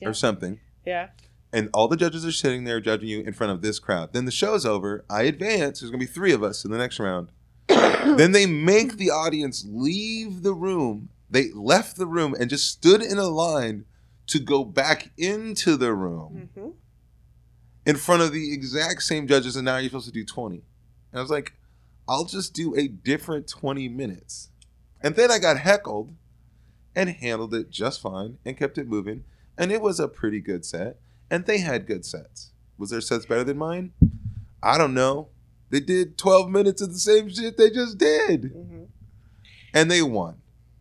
[0.00, 0.08] Yeah.
[0.08, 0.60] or something.
[0.84, 1.08] Yeah.
[1.52, 4.12] And all the judges are sitting there judging you in front of this crowd.
[4.12, 5.04] Then the show's over.
[5.08, 5.80] I advance.
[5.80, 7.30] There's gonna be three of us in the next round.
[7.68, 11.08] then they make the audience leave the room.
[11.30, 13.84] They left the room and just stood in a line
[14.28, 16.68] to go back into the room hmm
[17.84, 19.54] in front of the exact same judges.
[19.54, 20.56] And now you're supposed to do 20.
[20.56, 21.52] And I was like,
[22.08, 24.50] I'll just do a different 20 minutes.
[25.02, 26.14] And then I got heckled
[26.94, 29.24] and handled it just fine and kept it moving.
[29.58, 30.98] And it was a pretty good set.
[31.30, 32.52] And they had good sets.
[32.78, 33.92] Was their sets better than mine?
[34.62, 35.28] I don't know.
[35.70, 38.52] They did 12 minutes of the same shit they just did.
[38.52, 38.84] hmm
[39.74, 40.36] And they won.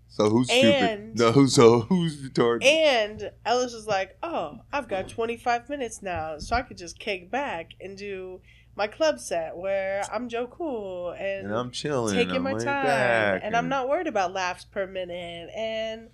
[0.08, 0.84] So who's stupid?
[0.84, 2.64] And- No, so who's retarded?
[2.66, 7.30] And Ellis was like, "Oh, I've got 25 minutes now, so I could just kick
[7.30, 8.40] back and do
[8.76, 12.14] my club set where I'm Joe Cool and, and I'm chilling.
[12.16, 16.10] taking I'm my time, back, and I'm not worried about laughs per minute, and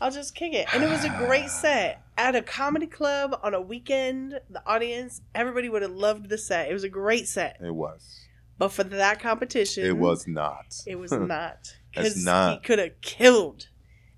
[0.00, 3.54] I'll just kick it." And it was a great set at a comedy club on
[3.54, 4.40] a weekend.
[4.50, 6.68] The audience, everybody would have loved the set.
[6.68, 8.20] It was a great set, It was.
[8.58, 10.74] but for that competition, It was not.
[10.86, 12.64] It was not That's because he not.
[12.64, 13.68] could have killed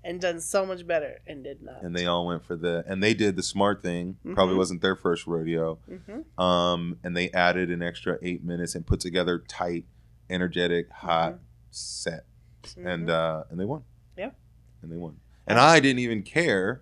[0.03, 1.81] and done so much better and did not.
[1.83, 4.17] and they all went for the and they did the smart thing.
[4.33, 4.57] Probably Mhm.
[4.57, 5.79] wasn't their first rodeo.
[5.87, 9.85] hmm Um, and they added an extra eight minutes and put together tight,
[10.29, 11.43] energetic, hot Mm-hmm.
[11.71, 12.25] set,
[12.77, 13.83] and uh, and they won.
[14.17, 14.31] Yeah.
[14.81, 15.17] and they won.
[15.47, 16.81] And I didn't even care.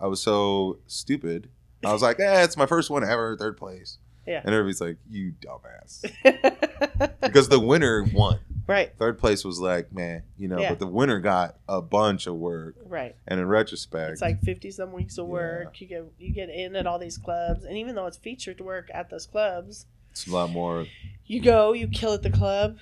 [0.00, 1.48] I was so stupid.
[1.84, 4.40] I was like, "Eh, it's my first one ever, third place." Yeah.
[4.44, 6.02] And everybody's like, "You dumbass,"
[7.20, 8.40] because the winner won.
[8.66, 10.70] Right, Third place was like, man, you know, Yeah.
[10.70, 12.74] but the winner got a bunch of work.
[12.84, 13.14] right.
[13.26, 15.32] And in retrospect, It's like fifty some weeks of Yeah.
[15.32, 15.80] work.
[15.80, 18.90] You get you get in at all these clubs, and even though it's featured work
[18.92, 20.86] at those clubs, it's a lot more.
[21.26, 22.76] you go, you kill at the club,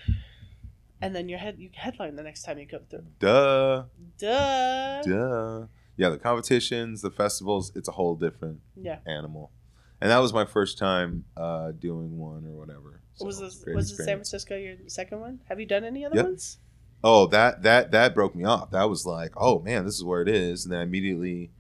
[1.00, 3.04] and then your head you headline the next time you come through.
[3.18, 3.84] Duh,
[4.18, 5.02] Duh.
[5.02, 5.66] duh.
[5.96, 8.98] Yeah, the competitions, the festivals, it's a whole different Yeah.
[9.06, 9.52] animal.
[10.00, 13.00] And that was my first time uh, doing one or whatever.
[13.16, 14.16] So, was this was this San.
[14.16, 15.40] Francisco your second one?
[15.48, 16.24] Have you done any other Yep.
[16.24, 16.58] ones?
[17.02, 18.70] Oh, that that that broke me off.
[18.70, 20.64] That was like, oh man, this is where it is.
[20.64, 21.50] And then I immediately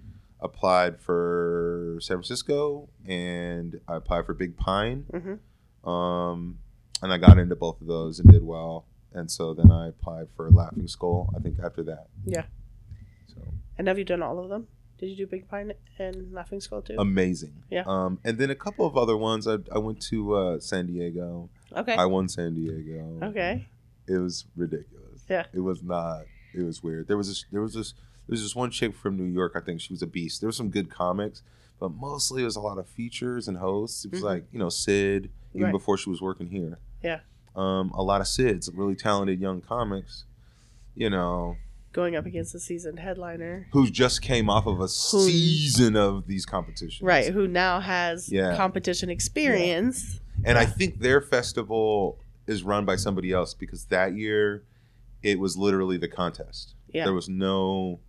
[0.40, 5.06] applied for San Francisco, and I applied for Big Pine.
[5.12, 5.88] Mm-hmm.
[5.88, 6.58] Um,
[7.02, 8.86] and I got into both of those and did well.
[9.12, 11.32] And so then I applied for Laughing Skull.
[11.36, 12.08] I think after that.
[12.24, 12.44] Yeah.
[13.28, 13.42] So
[13.78, 14.66] And have you done all of them?
[14.98, 16.94] Did you do Big Pine and Laughing Skull too?
[16.98, 17.52] amazing.
[17.70, 17.82] Yeah.
[17.86, 19.46] Um, and then a couple of other ones.
[19.48, 21.48] I, I went to uh, San Diego.
[21.76, 21.94] okay.
[21.94, 23.18] I won San Diego.
[23.22, 23.66] okay.
[24.06, 25.24] It was ridiculous.
[25.28, 25.46] Yeah.
[25.52, 26.22] It was not.
[26.54, 27.08] It was weird.
[27.08, 27.44] There was this.
[27.50, 27.92] There was this.
[28.26, 29.52] There was this one chick from New York.
[29.56, 30.40] I think she was a beast.
[30.40, 31.42] There was some good comics,
[31.80, 34.04] but mostly it was a lot of features and hosts.
[34.04, 34.24] It was Mhm.
[34.24, 35.72] like you know Sid, even Right.
[35.72, 36.78] before she was working here.
[37.02, 37.20] Yeah.
[37.56, 40.24] Um, a lot of Sids, really talented young comics.
[40.94, 41.56] You know,
[41.94, 43.68] Going up against a seasoned headliner.
[43.70, 47.00] who just came off of a season of these competitions.
[47.00, 48.56] Right, who now has Yeah.
[48.56, 50.18] competition experience.
[50.44, 54.64] And I think their festival is run by somebody else because that year
[55.22, 56.74] it was literally the contest.
[56.92, 57.04] Yeah.
[57.04, 58.00] There was no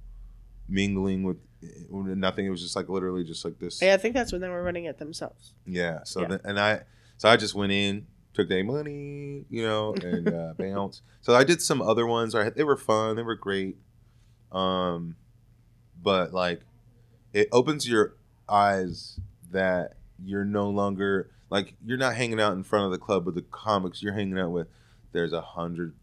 [0.67, 2.47] mingling with eh, nothing.
[2.47, 3.83] It was just like literally just like this.
[3.83, 5.53] Yeah, I think that's when they were running it themselves.
[5.67, 5.99] Yeah.
[6.05, 6.27] So Yeah.
[6.29, 6.81] then, and I
[7.17, 11.01] so I just went in, took their money, you know, and uh, bounced.
[11.21, 12.35] So I did some other ones.
[12.35, 13.15] I, they were fun.
[13.15, 13.77] They were great.
[14.51, 15.15] Um,
[16.01, 16.61] but like,
[17.33, 18.15] it opens your
[18.47, 19.19] eyes
[19.51, 19.93] that
[20.23, 23.41] you're no longer like you're not hanging out in front of the club with the
[23.41, 24.01] comics.
[24.03, 24.67] You're hanging out with.
[25.11, 25.93] There's a hundred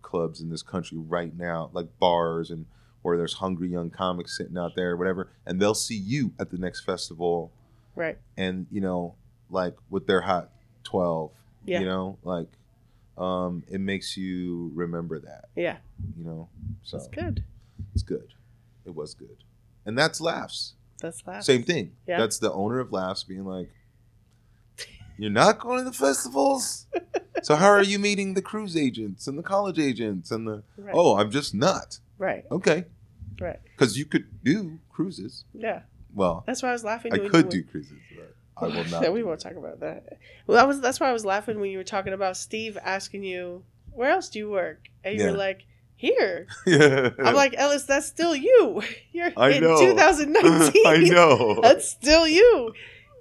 [0.00, 2.66] clubs in this country right now, like bars and
[3.02, 6.58] where there's hungry young comics sitting out there, whatever, and they'll see you at the
[6.58, 7.52] next festival
[7.94, 8.16] Right.
[8.38, 9.16] and you know
[9.50, 10.50] like with their hot
[10.84, 11.30] 12
[11.64, 11.80] Yeah.
[11.80, 12.48] you know like
[13.18, 15.76] um it makes you remember that Yeah.
[16.16, 16.48] you know
[16.82, 17.44] so it's good.
[17.94, 18.34] it's good
[18.84, 19.44] it was good
[19.86, 21.46] and that's laughs That's laughs.
[21.46, 22.18] same thing Yeah.
[22.18, 23.70] that's the owner of laughs being like
[25.18, 26.86] you're not going to the festivals
[27.42, 30.94] so how are you meeting the cruise agents and the college agents and the Right.
[30.96, 32.44] oh i'm just not Right.
[32.50, 32.84] okay
[33.40, 33.60] Right.
[33.76, 35.82] because you could do cruises Yeah.
[36.14, 37.12] well That's why I was laughing.
[37.12, 40.18] i could do cruises but i will not we won't talk about that.
[40.46, 43.24] Well, that was that's why I was laughing when you were talking about Steve asking
[43.24, 45.30] you where else do you work, and you Yeah.
[45.32, 46.46] were like here.
[46.66, 48.82] yeah I'm like Ellis, that's still you.
[49.12, 49.78] You're I in know.
[49.80, 50.82] 2019.
[50.86, 51.60] I know.
[51.62, 52.72] That's still you.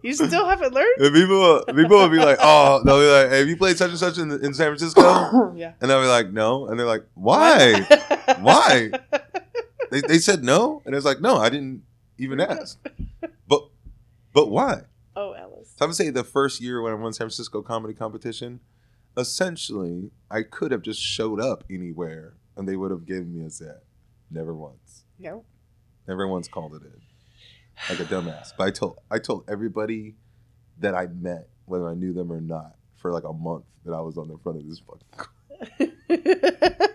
[0.04, 0.96] You still haven't learned.
[0.98, 3.92] And people, people will be like, "Oh, they'll be like, hey, have you played such
[3.92, 5.74] and such in, in San Francisco?" yeah.
[5.80, 7.86] And I'll be like, "No," and they're like, "Why?"
[8.40, 8.90] Why?
[9.92, 11.84] they, they said no, and it's like, "No, I didn't
[12.18, 12.80] even ask."
[13.48, 13.62] But,
[14.34, 14.82] but why?
[15.16, 15.74] Oh, Ellis.
[15.78, 18.60] So I would say the first year when I won San Francisco comedy competition,
[19.18, 23.50] essentially, I could have just showed up anywhere, and they would have given me a
[23.50, 23.84] set.
[24.30, 25.04] Never once.
[25.20, 25.46] Nope.
[26.08, 27.02] Never once called it in.
[27.90, 28.54] Like a dumbass.
[28.58, 30.16] But I told I told everybody
[30.80, 34.02] that I met, whether I knew them or not, for like a month that I
[34.02, 35.92] was on the front of this fucking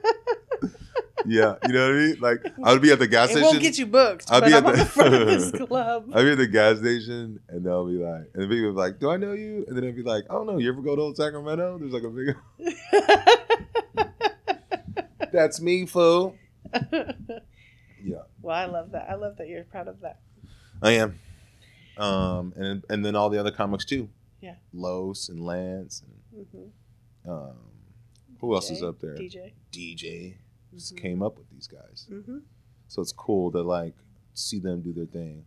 [1.27, 2.16] Yeah, you know what I mean?
[2.20, 3.47] Like I would be at the gas it station.
[3.47, 6.11] won't get you booked, I'll be I'm at on the- front of this club.
[6.14, 8.99] I'd be at the gas station and they'll be like and the people be like,
[9.01, 9.64] Do I know you?
[9.68, 11.79] And then they'll be like, I don't know, you ever go to old Sacramento?
[11.79, 12.37] There's like a big
[15.33, 16.37] That's me, fool.
[18.05, 18.18] Yeah.
[18.41, 19.09] well, I love that.
[19.11, 20.20] I love that you're proud of that.
[20.81, 21.18] I am.
[21.97, 24.09] Um and and then all the other comics too.
[24.41, 24.55] Yeah.
[24.72, 26.68] Los and Lance and hmm
[27.29, 27.57] um
[28.41, 29.16] who else is up there?
[29.16, 29.53] DJ.
[29.72, 30.35] DJ
[30.77, 31.01] just Mhm.
[31.03, 32.07] came up with these guys.
[32.09, 32.39] hmm
[32.89, 33.95] So it's cool to like
[34.35, 35.45] see them do their thing.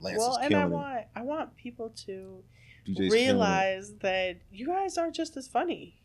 [0.00, 0.70] Lance well, is and I it.
[0.70, 2.42] want I want people to
[2.86, 6.00] DJ's realize that you guys are just as funny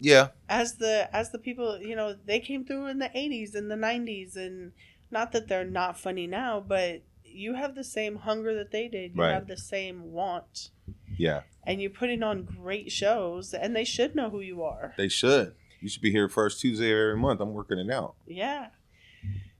[0.00, 3.70] Yeah, as the as the people you know they came through in the 80s and
[3.70, 4.72] the 90s and
[5.10, 9.14] not that they're not funny now but you have the same hunger that they did
[9.14, 9.32] you Right.
[9.32, 10.70] have the same want
[11.16, 11.42] yeah.
[11.64, 15.54] and you're putting on great shows and they should know who you are They should.
[15.82, 17.40] You should be here first Tuesday of every month.
[17.40, 18.14] I'm working it out.
[18.26, 18.68] yeah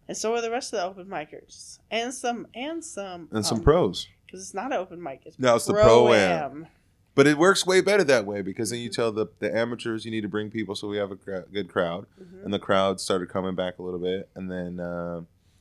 [0.09, 3.59] and so are the rest of the open micers and some and some And some
[3.59, 4.09] um, pros.
[4.27, 6.51] because it's not an open mic it's No, it's the pro-am.
[6.51, 6.67] pro-am.
[7.15, 10.11] But it works way better that way because then you tell the, the amateurs you
[10.11, 12.07] need to bring people so we have a cra- good crowd.
[12.21, 12.45] Mhm.
[12.45, 14.29] And the crowd started coming back a little bit.
[14.35, 15.21] And then uh,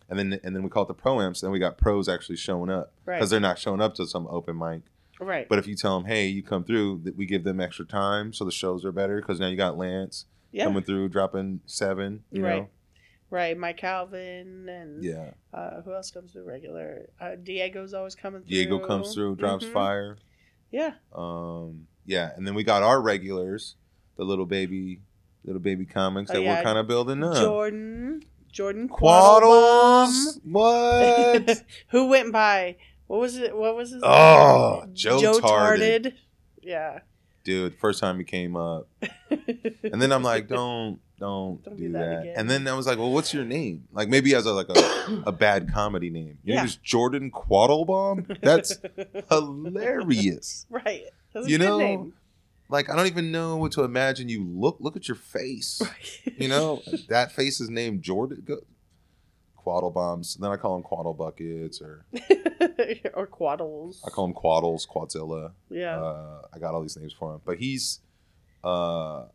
[0.10, 1.42] and then and then we call it the pro-amps.
[1.42, 4.28] Then we got pros actually showing up right because they're not showing up to some
[4.28, 4.82] open mic.
[5.20, 7.86] right But if you tell them, hey, you come through, that we give them extra
[7.86, 11.62] time so the shows are better because now you got Lance yeah coming through, dropping
[11.66, 12.24] seven.
[12.32, 12.62] You Right.
[12.64, 12.70] know,
[13.30, 15.32] right mike calvin and yeah.
[15.54, 17.10] Uh, who else comes through regular?
[17.20, 18.50] Uh, Diego's always coming through.
[18.50, 19.74] Diego comes through, drops Mhm.
[19.74, 20.18] fire.
[20.72, 23.76] Yeah, Um, yeah, and then we got our regulars,
[24.18, 25.02] the little baby,
[25.44, 26.58] little baby comics Oh, that yeah.
[26.60, 27.36] we're kind of building up.
[27.36, 31.64] Jordan, Jordan Quaddles, what?
[31.90, 32.78] who went by?
[33.08, 33.56] What was it?
[33.58, 34.02] What was his?
[34.06, 34.94] Oh, name?
[34.96, 35.42] Joe Tarded.
[35.42, 36.14] Tarded.
[36.62, 37.00] Yeah.
[37.44, 38.88] Dude, first time he came up,
[39.32, 42.24] and then I'm like, don't, don't, Don't do, do that.
[42.24, 42.34] that.
[42.38, 43.88] And then I was like, well, what's your name?
[43.92, 46.38] Like maybe has a, like a, a bad comedy name.
[46.44, 46.62] Your Yeah.
[46.62, 48.40] name is Jordan Quaddlebomb.
[48.42, 48.78] That's
[49.30, 50.66] hilarious.
[50.70, 51.04] right.
[51.34, 52.14] That's You know, name.
[52.70, 54.30] Like I don't even know what to imagine.
[54.30, 55.82] You look, look at your face.
[56.38, 58.46] You know, that face is named Jordan.
[59.64, 60.36] Quaddle bombs.
[60.36, 62.06] Then I call them Quaddle buckets, or
[63.14, 64.02] or Quaddles.
[64.06, 65.52] I call him Quaddles, Quadzilla.
[65.70, 66.00] Yeah.
[66.02, 68.00] Uh, I got all these names for him, but he's
[68.64, 69.26] uh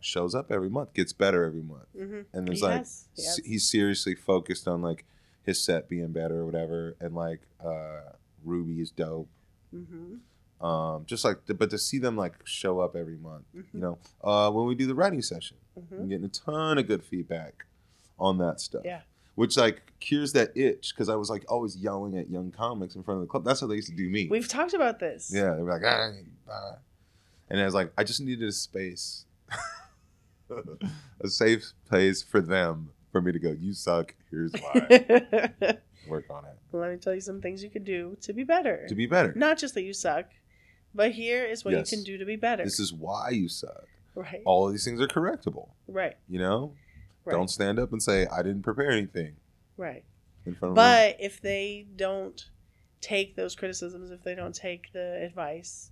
[0.00, 2.20] shows up every month, gets better every month, mm-hmm.
[2.32, 3.38] and it's like has, he has.
[3.40, 5.04] s- he's seriously focused on like
[5.42, 8.00] his set being better or whatever, and like uh
[8.44, 9.28] Ruby is dope.
[9.72, 10.16] hmm
[10.64, 13.64] Um, just like, but to see them like show up every month, Mhm.
[13.74, 15.56] you know, uh, when we do the writing session.
[15.74, 17.66] hmm I'm getting a ton of good feedback
[18.20, 18.82] on that stuff.
[18.84, 19.00] Yeah.
[19.34, 23.02] Which like cures that itch because I was like always yelling at young comics in
[23.02, 23.44] front of the club.
[23.44, 24.28] That's how they used to do me.
[24.30, 25.30] We've talked about this.
[25.34, 26.10] yeah, they were like, ah,
[26.50, 26.76] ah.
[27.48, 29.24] and I was like, I just needed a space,
[31.20, 33.50] a safe place for them for me to go.
[33.58, 34.14] You suck.
[34.30, 35.50] Here's why.
[36.08, 38.86] Work on it Let me tell you some things you can do to be better.
[38.88, 39.32] to be better.
[39.36, 40.26] Not just that you suck,
[40.94, 41.92] but here is what Yes.
[41.92, 42.64] you can do to be better.
[42.64, 43.86] This is why you suck.
[44.14, 44.42] right.
[44.44, 45.68] All of these things are correctable.
[45.86, 46.16] Right.
[46.28, 46.72] You know,
[47.24, 47.34] Right.
[47.34, 49.36] don't stand up and say I didn't prepare anything
[49.76, 50.04] right.
[50.46, 50.76] in front of.
[50.76, 52.42] But if they don't
[53.00, 55.90] take those criticisms, if they don't take the advice,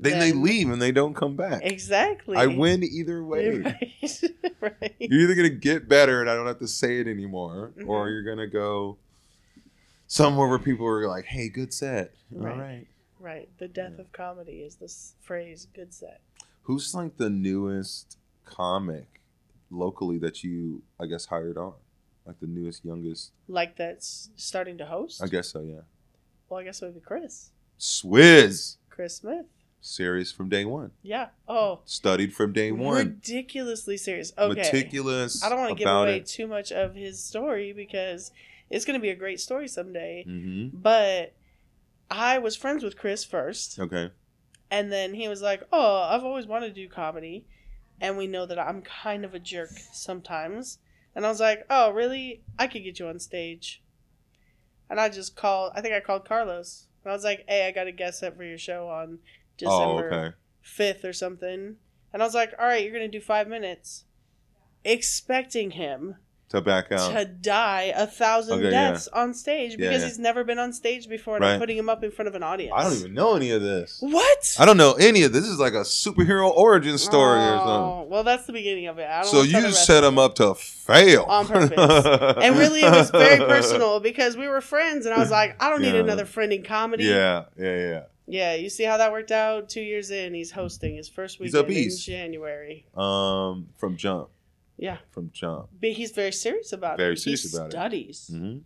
[0.00, 1.62] Then they leave and they don't come back.
[1.64, 2.36] exactly.
[2.36, 3.58] I win either way.
[3.58, 4.20] Right.
[4.60, 4.94] right.
[4.98, 8.10] You're either gonna get better and I don't have to say it anymore, or Mhm.
[8.10, 8.98] you're gonna go
[10.06, 12.52] somewhere where people are like, "Hey, good set." Right.
[12.52, 12.86] All right.
[13.20, 13.48] Right.
[13.58, 14.02] The death Yeah.
[14.02, 16.20] of comedy is this phrase "good set."
[16.62, 19.20] Who's like the newest comic
[19.72, 21.74] locally that you, I guess, hired on?
[22.26, 23.32] Like the newest, youngest?
[23.48, 25.22] Like that's starting to host.
[25.22, 25.60] I guess so.
[25.62, 25.80] Yeah.
[26.48, 27.50] Well, I guess it would be Chris.
[27.80, 29.46] Swizz, Chris Smith.
[29.80, 30.92] serious from day one.
[31.02, 31.28] Yeah.
[31.48, 31.80] Oh.
[31.84, 32.96] Studied from day one.
[32.96, 34.32] Ridiculously serious.
[34.38, 34.60] Okay.
[34.60, 35.42] Meticulous.
[35.42, 36.26] I don't want to give away it.
[36.26, 38.30] too much of his story because
[38.70, 40.22] it's going to be a great story someday.
[40.24, 41.34] hmm But
[42.10, 44.10] I was friends with Chris first, Okay.
[44.70, 47.46] and then he was like, "Oh, I've always wanted to do comedy,"
[48.00, 50.78] and we know that I'm kind of a jerk sometimes.
[51.14, 52.42] And I was like, "Oh, really?
[52.58, 53.82] I could get you on stage."
[54.88, 55.72] And I just called.
[55.74, 56.86] I think I called Carlos.
[57.04, 59.56] And I was like, "Hey, I got a guest set for your show on Oh,
[59.56, 60.36] December okay.
[60.60, 61.76] fifth or something."
[62.12, 64.04] And I was like, "All right, you're gonna do five minutes,"
[64.84, 66.16] expecting him
[66.52, 67.12] To back out.
[67.12, 68.90] to die a thousand Okay, yeah.
[68.92, 70.06] deaths on stage because yeah.
[70.08, 72.42] he's never been on stage before, and I'm putting him up in front of an
[72.42, 72.72] audience.
[72.76, 73.98] I don't even know any of this.
[74.00, 74.56] What?
[74.58, 75.42] I don't know any of this.
[75.42, 77.66] This is like a superhero origin story or something.
[77.68, 79.08] Oh, Well, that's the beginning of it.
[79.08, 82.36] I don't So you set him up to fail On purpose.
[82.42, 85.68] And really, it was very personal because we were friends, and I was like, I
[85.70, 86.00] don't need Yeah.
[86.00, 87.04] another friend in comedy.
[87.04, 88.02] Yeah, yeah, yeah.
[88.26, 89.68] Yeah, you see how that worked out?
[89.68, 91.90] Two years in, he's hosting his first weekend in.
[91.98, 92.84] January.
[92.96, 94.28] Um, from jump,
[94.82, 95.68] Yeah, from jump.
[95.80, 97.18] but he's very serious about Very it.
[97.20, 97.72] serious he about it.
[97.72, 98.28] studies.
[98.32, 98.58] hmm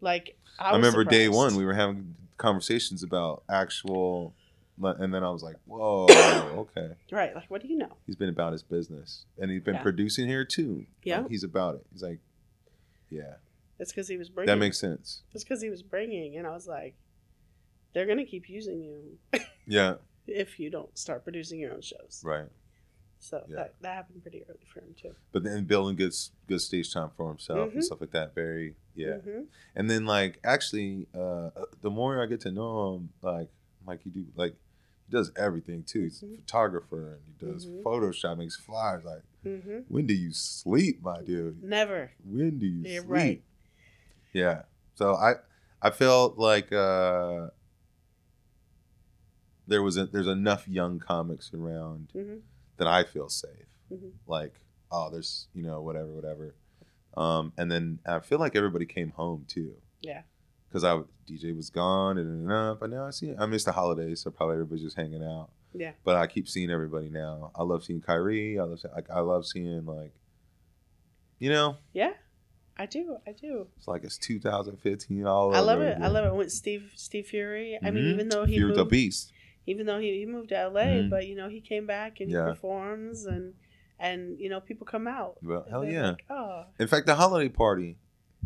[0.00, 4.34] Like I, I, remember day one we were having conversations about actual,
[4.82, 6.06] and then I was like, "Whoa,
[6.76, 7.94] okay." Right, like what do you know?
[8.06, 9.82] He's been about his business, and he's been Yeah.
[9.82, 10.86] producing here too.
[11.04, 11.20] Yeah.
[11.20, 11.86] Like, he's about it.
[11.92, 12.20] He's like,
[13.10, 13.34] "Yeah,
[13.78, 14.46] It's because he was bringing.
[14.46, 16.94] that makes sense." It's because he was bringing, and I was like,
[17.92, 19.18] they're gonna keep using you
[19.66, 19.96] Yeah,
[20.26, 22.22] if you don't start producing your own shows.
[22.24, 22.48] right.
[23.22, 23.56] So Yeah.
[23.56, 25.14] that, that happened pretty early for him too.
[25.32, 26.14] But then building good
[26.48, 27.74] good stage time for himself Mhm.
[27.74, 28.34] and stuff like that.
[28.34, 29.18] Very yeah.
[29.18, 29.46] Mhm.
[29.76, 31.50] And then like actually, uh,
[31.82, 33.50] the more I get to know him, like
[33.86, 34.54] like he do like
[35.06, 36.02] he does everything too.
[36.04, 36.36] He's a Mhm.
[36.40, 37.82] photographer and he does Mhm.
[37.82, 39.04] Photoshop, makes flyers.
[39.04, 39.84] Like Mhm.
[39.88, 41.62] when do you sleep, my dude?
[41.62, 42.12] Never.
[42.24, 43.10] When do you You're sleep?
[43.10, 43.44] right.
[44.32, 44.62] Yeah.
[44.94, 45.34] So I
[45.82, 47.50] I felt like uh
[49.66, 52.12] there was a, there's enough young comics around
[52.80, 53.68] that I feel safe.
[53.92, 54.10] Mhm.
[54.26, 54.54] Like,
[54.90, 56.54] oh, there's you know whatever, whatever.
[57.16, 59.76] Um, and then I feel like everybody came home too.
[60.00, 60.22] Yeah.
[60.68, 64.20] Because I DJ was gone and enough, but now I see I missed the holidays,
[64.20, 65.50] so probably everybody's just hanging out.
[65.74, 65.92] Yeah.
[66.04, 67.52] But I keep seeing everybody now.
[67.54, 68.58] I love seeing Kyrie.
[68.58, 70.12] I love like I love seeing like,
[71.38, 72.12] you know, Yeah.
[72.76, 73.18] I do.
[73.26, 73.66] I do.
[73.76, 75.56] it's like it's 2015 all over.
[75.56, 75.88] I love it.
[75.96, 76.02] again.
[76.02, 77.78] I love it with Steve Steve Fury.
[77.82, 78.12] I mean, Mhm.
[78.14, 79.32] even though he Fury's a moved, beast.
[79.70, 81.10] Even though he, he moved to LA, Mhm.
[81.10, 82.46] but you know he came back and Yeah.
[82.46, 83.54] he performs and
[83.98, 85.36] and you know people come out.
[85.42, 86.10] Well, hell yeah.
[86.10, 86.64] Like, oh.
[86.78, 87.96] In fact, the holiday party,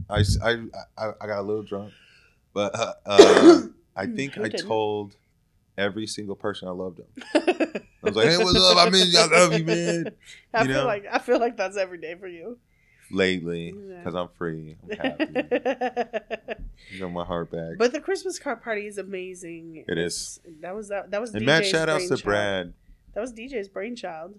[0.08, 0.52] I I
[0.98, 1.92] I got a little drunk,
[2.52, 3.62] but uh, uh,
[3.96, 5.16] I think I told
[5.78, 7.06] every single person I loved them.
[7.34, 8.76] I was like, "Hey, what's up?
[8.76, 9.18] I you.
[9.18, 10.06] I love you, man."
[10.52, 10.86] I You feel know?
[10.86, 12.58] like I feel like that's every day for you.
[13.10, 13.98] Lately, Yeah.
[13.98, 15.24] because I'm free, I'm happy.
[16.98, 17.78] Got my heart back.
[17.78, 19.84] but the Christmas card party is amazing.
[19.88, 21.10] It It's- That was that.
[21.10, 22.16] That was and DJ's Matt, shout outs to.
[22.18, 22.72] Brad.
[23.14, 24.38] That was DJ's brainchild.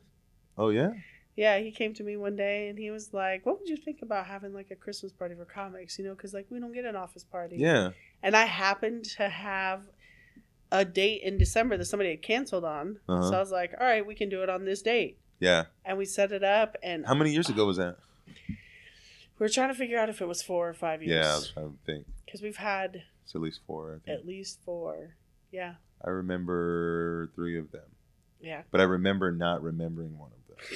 [0.58, 0.92] Oh yeah,
[1.36, 4.02] Yeah, he came to me one day and he was like, "What would you think
[4.02, 5.98] about having like a Christmas party for comics?
[6.00, 7.92] You know, because like we don't get an office party." yeah.
[8.24, 9.84] And I happened to have
[10.72, 13.30] a date in December that somebody had canceled on, Uh-huh.
[13.30, 15.66] so I was like, "All right, we can do it on this date." Yeah.
[15.84, 17.98] And we set it up, and How many years ago was that?
[18.28, 18.56] We
[19.40, 21.24] were trying to figure out if it was four or five years.
[21.26, 22.06] Yeah, I was years trying to think.
[22.26, 24.02] because we've had It's at least four.
[24.04, 24.20] I think.
[24.20, 25.16] at least four.
[25.52, 27.88] Yeah, I remember three of them,
[28.42, 28.64] yeah.
[28.72, 30.68] but I remember not remembering one of them.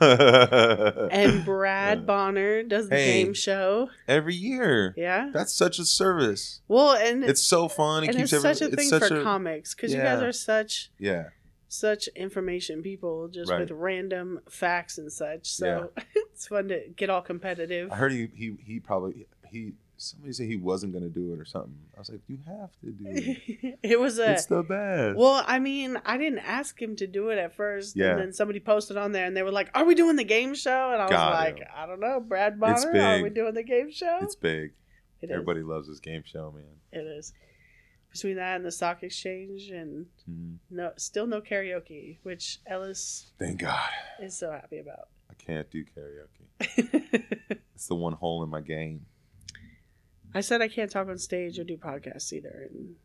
[0.00, 3.24] And Brad uh, Bonner does the Hey.
[3.24, 3.90] game show.
[4.06, 4.94] every year.
[4.96, 5.30] Yeah.
[5.32, 6.60] That's such a service.
[6.68, 8.04] Well, and It's so fun.
[8.04, 10.30] It and keeps it's every, such a thing for a, comics because you guys are
[10.32, 11.30] such Yeah,
[11.68, 13.60] such information people just Right.
[13.60, 15.46] with random facts and such.
[15.50, 17.92] So it's fun to get all competitive.
[17.92, 21.44] I heard he he he probably he somebody said he wasn't gonna do it or
[21.44, 21.74] something.
[21.96, 23.78] I was like, you have to do it.
[23.82, 25.18] it was a it's the best.
[25.18, 28.12] well, I mean, I didn't ask him to do it at first, Yeah.
[28.12, 30.54] and then somebody posted on there, and they were like, "Are we doing the game
[30.54, 31.68] show?" And I was like.
[31.74, 34.72] "I don't know, Brad Bonner, are we doing the game show?" it's big.
[35.20, 35.32] It is.
[35.32, 36.64] Everybody loves this game show, man.
[36.92, 37.32] It is.
[38.12, 40.56] Between that and the stock exchange, and Mhm.
[40.70, 43.90] no, still no karaoke, which Ellis Thank God.
[44.20, 45.08] is so happy about.
[45.30, 47.60] I can't do karaoke.
[47.74, 49.06] It's the one hole in my game.
[50.34, 52.96] I said I can't talk on stage or do podcasts either, and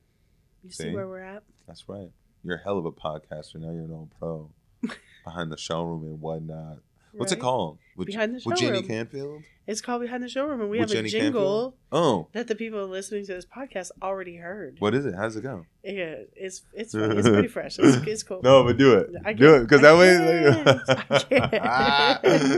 [0.63, 0.95] you see, See?
[0.95, 1.43] where we're at.
[1.67, 2.09] That's right.
[2.43, 3.55] You're a hell of a podcaster.
[3.55, 4.49] Now you're an old pro.
[5.23, 6.79] Behind the showroom and whatnot.
[7.13, 7.77] What's it called?
[7.95, 8.53] With, Behind the showroom.
[8.53, 8.81] with Jenny.
[8.81, 9.43] Canfield?
[9.65, 11.73] It's called Behind the Showroom, and we With have Jenny a jingle Canfield?
[11.91, 14.75] Oh, that the people listening to this podcast already heard.
[14.79, 15.13] what is it?
[15.15, 15.65] How's it go?
[15.83, 17.77] Yeah, it's it's it's pretty fresh.
[17.79, 18.41] It's, it's cool.
[18.43, 19.11] No, but do it.
[19.23, 19.61] I do it.
[19.61, 20.17] Because that way.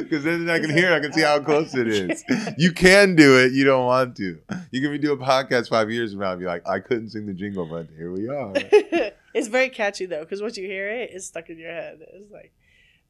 [0.02, 0.96] Because then I can hear it.
[0.96, 2.24] I can see how close it is.
[2.58, 3.52] You can do it.
[3.52, 4.40] You don't want to.
[4.72, 7.10] You can be do a podcast five years from now and be like, I couldn't
[7.10, 8.54] sing the jingle, but here we are.
[9.34, 12.00] it's very catchy though, because once you hear it, it's stuck in your head.
[12.14, 12.52] It's like,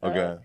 [0.04, 0.20] uh, Okay.
[0.20, 0.38] uh,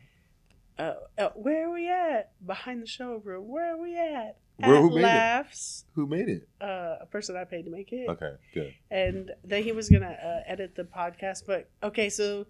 [1.19, 2.33] uh, where are we at?
[2.45, 3.49] Behind the showroom.
[3.49, 4.37] Where are we at?
[4.57, 5.03] Where- At who made it?
[5.05, 5.85] laughs.
[5.95, 6.49] Who made it?
[6.61, 8.09] Uh, a person I paid to make it.
[8.09, 8.75] Okay, good.
[8.91, 11.45] and then he was gonna uh, edit the podcast.
[11.47, 12.47] But okay, so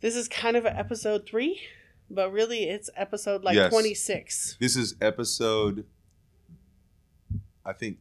[0.00, 1.60] this is kind of episode three,
[2.10, 3.70] but really it's episode like Yes.
[3.70, 4.56] twenty six.
[4.60, 5.86] This is episode,
[7.64, 7.98] I think,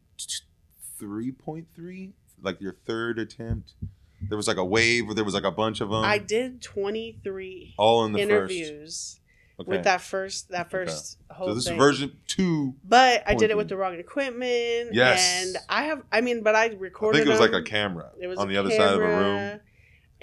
[0.97, 3.73] three point three, like your third attempt.
[4.21, 6.61] There was like a wave, where there was like a bunch of them, I did
[6.61, 9.19] twenty three all in the interviews
[9.57, 9.67] first.
[9.67, 11.75] with that first that first whole So this thing.
[11.75, 12.73] is version two.
[12.83, 14.93] but I did it with the wrong equipment.
[14.93, 15.45] Yes.
[15.45, 16.01] and I have.
[16.11, 17.17] I mean, but I recorded.
[17.17, 19.07] I think it was like a camera It was on the other side of a
[19.07, 19.59] room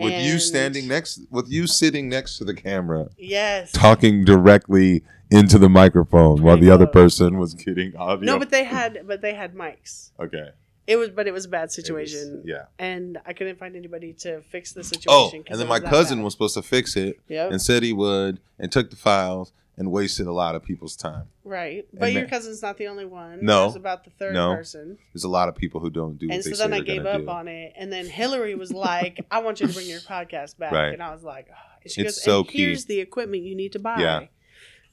[0.00, 3.70] with you standing next, with you sitting next to the camera, Yes.
[3.70, 8.24] talking directly into the microphone while the other person was getting audio.
[8.24, 10.10] No, but they had, but they had mics.
[10.18, 10.48] okay,
[10.86, 12.42] It was, but it was a bad It was- situation.
[12.44, 12.66] yeah.
[12.78, 15.44] and I couldn't find anybody to fix the oh, situation.
[15.48, 16.24] Oh, and then my cousin bad.
[16.24, 17.52] was supposed to fix it Yep.
[17.52, 21.24] and said he would, and took the files and wasted a lot of people's time.
[21.42, 23.44] right, but and your ma- cousin's not the only one.
[23.44, 23.62] No.
[23.62, 24.54] There's about the third No.
[24.54, 27.22] person, There's a lot of people who don't do and so then I gave up
[27.22, 27.28] do.
[27.28, 27.72] on it.
[27.76, 30.92] And then Hillary was like, "I want you to bring your podcast back," Right.
[30.92, 31.54] and I was like, oh.
[31.88, 32.58] "She It's goes, so and key.
[32.58, 34.26] here's the equipment you need to buy." Yeah.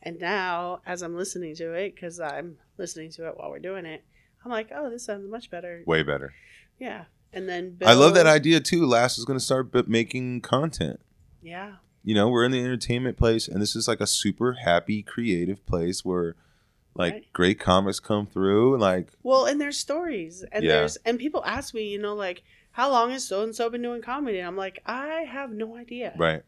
[0.03, 3.85] And now, as I'm listening to it, because I'm listening to it while we're doing
[3.85, 4.03] it,
[4.43, 6.33] I'm like, "Oh, this sounds much better." Way better.
[6.79, 8.85] Yeah, and then Bill, I love that idea too.
[8.85, 10.99] Last is going to start b- making content.
[11.41, 11.73] Yeah,
[12.03, 15.65] you know, we're in the entertainment place, and this is like a super happy, creative
[15.65, 16.35] place where
[16.93, 17.33] like Right.
[17.33, 18.73] great comics come through.
[18.73, 20.71] and, Like, Well, and there's stories, and Yeah.
[20.79, 23.81] there's and people ask me, you know, like how long has so and so been
[23.81, 24.39] doing comedy?
[24.39, 26.13] And I'm like, I have no idea.
[26.17, 26.43] right?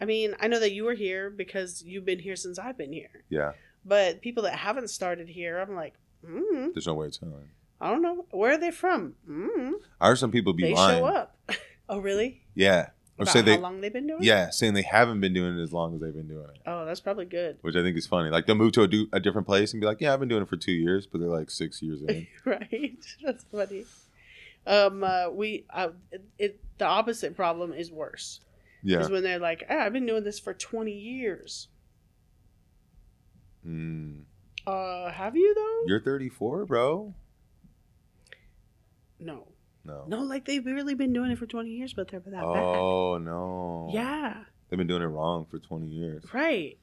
[0.00, 2.92] I mean, I know that you were here because you've been here since I've been
[2.92, 3.24] here.
[3.30, 3.52] Yeah.
[3.86, 5.94] But people that haven't started here, I'm like,
[6.28, 7.48] mm, There's no way of telling.
[7.80, 8.24] I don't know.
[8.30, 9.14] Where are they from?
[9.28, 10.96] Mm, I heard some people be lying.
[10.96, 11.14] they lying.
[11.14, 11.36] show up.
[11.88, 12.42] oh, really?
[12.54, 12.88] Yeah.
[13.18, 14.20] Or About say they, how long they've been doing?
[14.22, 14.26] it?
[14.26, 16.84] yeah, saying they haven't been doing it as long as they've been doing it, Oh,
[16.84, 17.56] that's probably good.
[17.62, 18.28] which I think is funny.
[18.28, 20.28] Like they'll move to a, do, a different place and be like, "Yeah, I've been
[20.28, 22.26] doing it for two years," but they're like six years in.
[22.44, 22.98] right?
[23.24, 23.86] That's funny.
[24.66, 28.40] Um, uh, we uh, it, it the opposite problem is worse.
[28.82, 28.98] Yeah.
[29.00, 31.68] Is when they're like, ah, I've been doing this for twenty years.
[33.66, 34.24] Mm.
[34.66, 35.82] Uh, have you though?
[35.86, 37.14] You're 34, bro.
[39.18, 39.46] no,
[39.84, 40.04] No.
[40.06, 43.90] no, like they've really been doing it for twenty years, but they're that Oh no.
[43.92, 46.24] Yeah, They've been doing it wrong for 20 years.
[46.34, 46.76] right.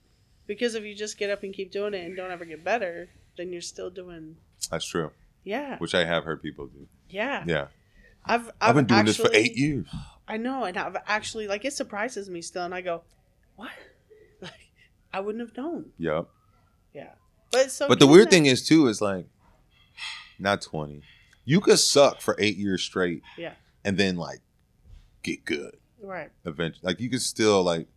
[0.47, 3.09] Because if you just get up and keep doing it and don't ever get better,
[3.37, 4.37] then you're still doing.
[4.71, 5.11] That's true.
[5.43, 6.87] Yeah, Which I have heard people do.
[7.09, 7.43] yeah.
[7.45, 7.67] Yeah.
[8.25, 9.85] I've I've, I've, been doing this for eight years.
[10.27, 13.03] I know, and I've actually like it surprises me still, and I go,
[13.57, 13.71] what?
[14.41, 14.71] Like
[15.11, 15.91] I wouldn't have known.
[15.97, 16.29] Yep.
[17.53, 17.87] But so.
[17.87, 19.27] But the weird that- thing is too is like,
[20.39, 21.01] not 20.
[21.45, 23.21] You could suck for eight years straight.
[23.37, 23.53] Yeah.
[23.85, 24.39] And then like,
[25.23, 26.31] get good right?
[26.45, 26.81] eventually.
[26.83, 27.87] Like you could still like,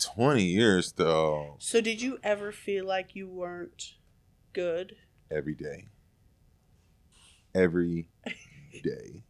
[0.00, 3.94] 20 years though, So did you ever feel like you weren't
[4.52, 4.96] good?
[5.30, 5.86] every day.
[7.54, 8.08] Every
[8.82, 9.22] day.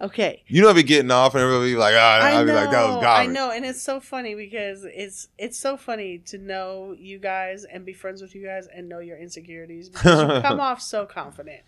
[0.00, 0.42] Okay.
[0.46, 2.88] You know, be getting off and everybody be like, ah, I I'd be like, that
[2.88, 3.20] was God.
[3.20, 7.64] I know, and it's so funny because it's it's so funny to know you guys
[7.64, 11.04] and be friends with you guys and know your insecurities because you come off so
[11.04, 11.60] confident.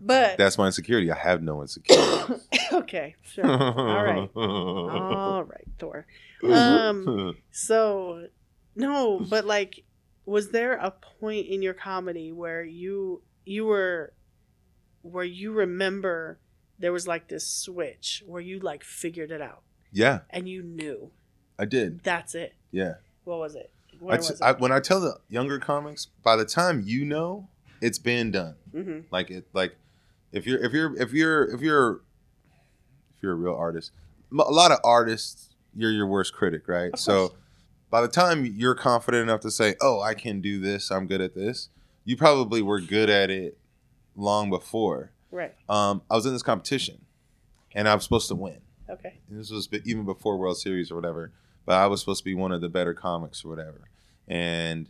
[0.00, 1.12] But That's my insecurity.
[1.12, 2.42] I have no insecurity.
[2.72, 6.06] okay, sure, all right, all right, Thor.
[6.42, 8.28] Um, so
[8.74, 9.84] no, but like,
[10.24, 14.14] was there a point in your comedy where you you were
[15.02, 16.38] where you remember
[16.84, 21.10] there was like this switch where you like figured it out yeah, and you knew
[21.58, 22.02] I did.
[22.04, 22.52] that's it.
[22.72, 22.94] Yeah.
[23.24, 23.70] What was it?
[24.02, 24.42] I was it?
[24.42, 27.48] I, when I tell the younger comics, by the time you know,
[27.80, 28.56] it's been done.
[28.70, 29.76] hmm Like it, like
[30.30, 32.00] if you're if you're if you're if you're
[33.16, 33.92] if you're a real artist,
[34.30, 36.92] a lot of artists, you're your worst critic, right?
[36.92, 37.40] Of so course.
[37.88, 40.90] by the time you're confident enough to say, "Oh, I can do this.
[40.90, 41.70] I'm good at this,"
[42.04, 43.56] you probably were good at it
[44.16, 45.12] long before.
[45.34, 45.52] Right.
[45.68, 47.04] Um, I was in this competition,
[47.74, 48.60] and I was supposed to win.
[48.88, 49.18] Okay.
[49.28, 51.32] And this was even before World Series or whatever.
[51.66, 53.88] But I was supposed to be one of the better comics or whatever.
[54.28, 54.86] And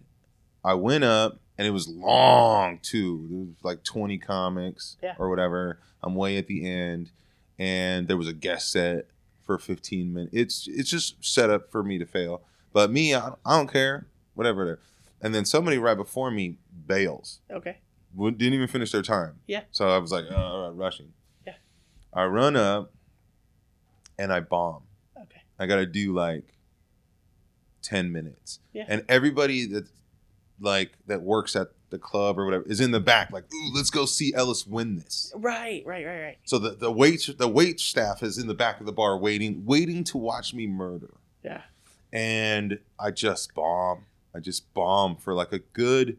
[0.65, 3.27] I went up, and it was long too.
[3.31, 5.15] There was like 20 comics Yeah.
[5.19, 5.79] or whatever.
[6.03, 7.11] I'm way at the end,
[7.59, 9.07] and there was a guest set
[9.43, 10.35] for 15 minutes.
[10.35, 12.43] It's it's just set up for me to fail.
[12.73, 14.09] But me, I, I don't care.
[14.35, 14.81] Whatever.
[15.23, 17.79] And then somebody right before me bails Okay.
[18.17, 19.41] Didn't even finish their time.
[19.47, 19.63] Yeah.
[19.71, 21.13] So I was like, uh, all right, rushing.
[21.47, 21.55] Yeah.
[22.13, 22.93] I run up
[24.19, 24.83] and I bomb.
[25.21, 25.43] Okay.
[25.59, 26.55] I got to do like
[27.83, 28.61] 10 minutes.
[28.73, 28.85] Yeah.
[28.89, 29.87] And everybody that
[30.61, 33.91] like that works at the club or whatever is in the back like, "Ooh, let's
[33.91, 35.83] go see Ellis win this." Right.
[35.85, 36.07] Right.
[36.07, 36.21] Right.
[36.23, 36.39] Right.
[36.45, 39.65] So the the wait the wait staff is in the back of the bar waiting
[39.65, 41.63] waiting to watch me murder Yeah.
[42.13, 44.07] and I just bomb.
[44.35, 46.19] I just bomb for like a good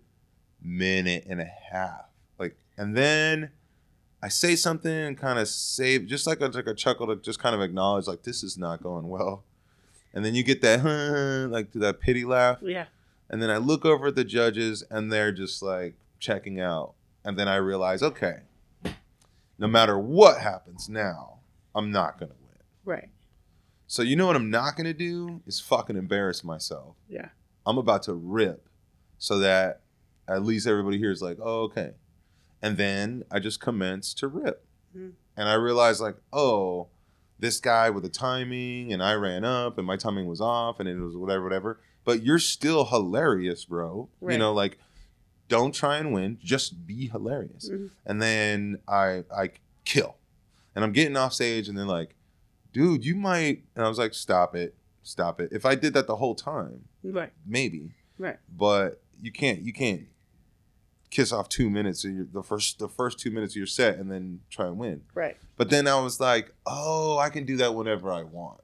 [0.62, 2.06] minute and a half.
[2.38, 3.52] Like, and then
[4.22, 7.40] I say something and kind of save, just like a, like a chuckle to just
[7.40, 9.44] kind of acknowledge, like this is not going well.
[10.14, 12.60] And then you get that, huh, like do that pity laugh.
[12.62, 12.86] Yeah.
[13.30, 16.94] And then I look over at the judges and they're just like checking out.
[17.24, 18.38] And then I realize, okay,
[19.58, 21.40] no matter what happens now,
[21.74, 22.60] I'm not gonna win.
[22.84, 23.10] Right.
[23.88, 26.96] So you know what I'm not gonna do is fucking embarrass myself.
[27.10, 27.30] Yeah.
[27.66, 28.68] I'm about to rip
[29.18, 29.82] so that
[30.28, 31.92] at least everybody here is like, oh, okay.
[32.62, 34.66] And then I just commence to rip.
[34.96, 35.14] Mhm.
[35.38, 36.88] And I realized, like, oh,
[37.38, 40.88] this guy with the timing, and I ran up, and my timing was off, and
[40.88, 41.80] it was whatever, whatever.
[42.06, 44.10] But you're still hilarious, bro.
[44.22, 44.80] You know, like,
[45.48, 47.70] don't try and win, just be hilarious.
[47.70, 47.90] Mhm.
[48.06, 49.52] And then I I
[49.84, 50.18] kill.
[50.74, 52.16] And I'm getting off stage, and they're like,
[52.74, 53.64] dude, you might.
[53.76, 55.50] And I was like, stop it, stop it.
[55.52, 57.32] If I did that the whole time, Right.
[57.46, 58.38] maybe Right.
[58.50, 60.08] but you can't you can't
[61.16, 63.98] kiss off two minutes of your, the first the first two minutes of your set
[63.98, 65.38] and then try and win Right.
[65.58, 68.62] but then i was like oh i can do that whenever i want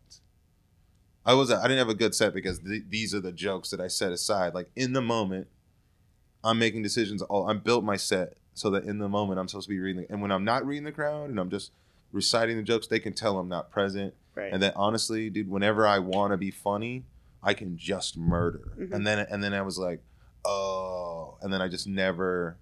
[1.25, 3.79] i was i didn't have a good set because th- these are the jokes that
[3.79, 5.47] i set aside like in the moment
[6.43, 9.67] i'm making decisions all i built my set so that in the moment i'm supposed
[9.67, 11.71] to be reading the, and when i'm not reading the crowd and i'm just
[12.11, 14.53] reciting the jokes they can tell i'm not present Right.
[14.53, 17.03] And then honestly, dude, whenever I want to be funny,
[17.43, 18.71] I can just murder.
[18.79, 18.93] Mhm.
[18.93, 20.01] And then and then I was like,
[20.45, 22.57] oh, and then I just never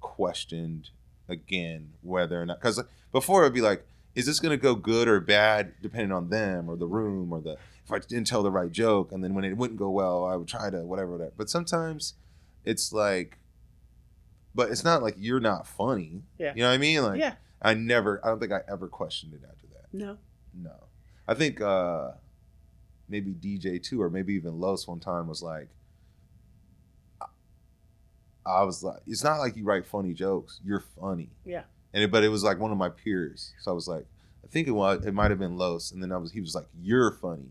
[0.00, 0.90] questioned
[1.28, 5.20] again whether or not because before it'd be like, is this gonna go good or
[5.20, 8.70] bad depending on them or the room or the if I didn't tell the right
[8.70, 11.32] joke, and then when it wouldn't go well, I would try to whatever whatever.
[11.36, 12.14] But sometimes
[12.64, 13.38] it's like,
[14.54, 16.22] but it's not like you're not funny.
[16.38, 16.52] Yeah.
[16.54, 17.02] You know what I mean?
[17.02, 17.34] Like yeah.
[17.60, 19.86] I never, I don't think I ever questioned it after that.
[19.92, 20.18] No.
[20.54, 20.74] No.
[21.26, 22.12] I think uh
[23.08, 25.68] maybe DJ too, or maybe even Los one time was like
[28.50, 30.60] I was like, it's not like you write funny jokes.
[30.64, 31.30] You're funny.
[31.44, 31.62] Yeah.
[31.92, 33.52] And it, but it was like one of my peers.
[33.60, 34.06] So I was like,
[34.44, 35.90] I think it was it might have been Los.
[35.92, 37.50] And then I was he was like, You're funny.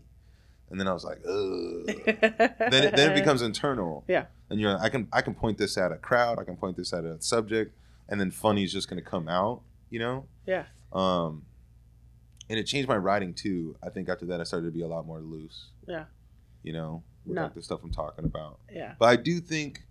[0.70, 1.86] And then I was like, Ugh.
[2.04, 4.04] then it, then it becomes internal.
[4.08, 4.26] Yeah.
[4.50, 6.92] And you're I can I can point this at a crowd, I can point this
[6.92, 7.74] at a subject,
[8.08, 10.26] and then funny is just gonna come out, you know?
[10.46, 10.64] Yeah.
[10.92, 11.44] Um,
[12.48, 13.76] and it changed my writing too.
[13.82, 15.66] I think after that, I started to be a lot more loose.
[15.86, 16.04] Yeah.
[16.62, 17.44] You know, with No.
[17.44, 18.58] like the stuff I'm talking about.
[18.72, 18.94] Yeah.
[18.98, 19.82] But I do think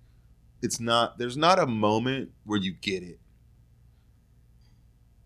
[0.61, 1.17] it's not.
[1.17, 3.19] There's not a moment where you get it,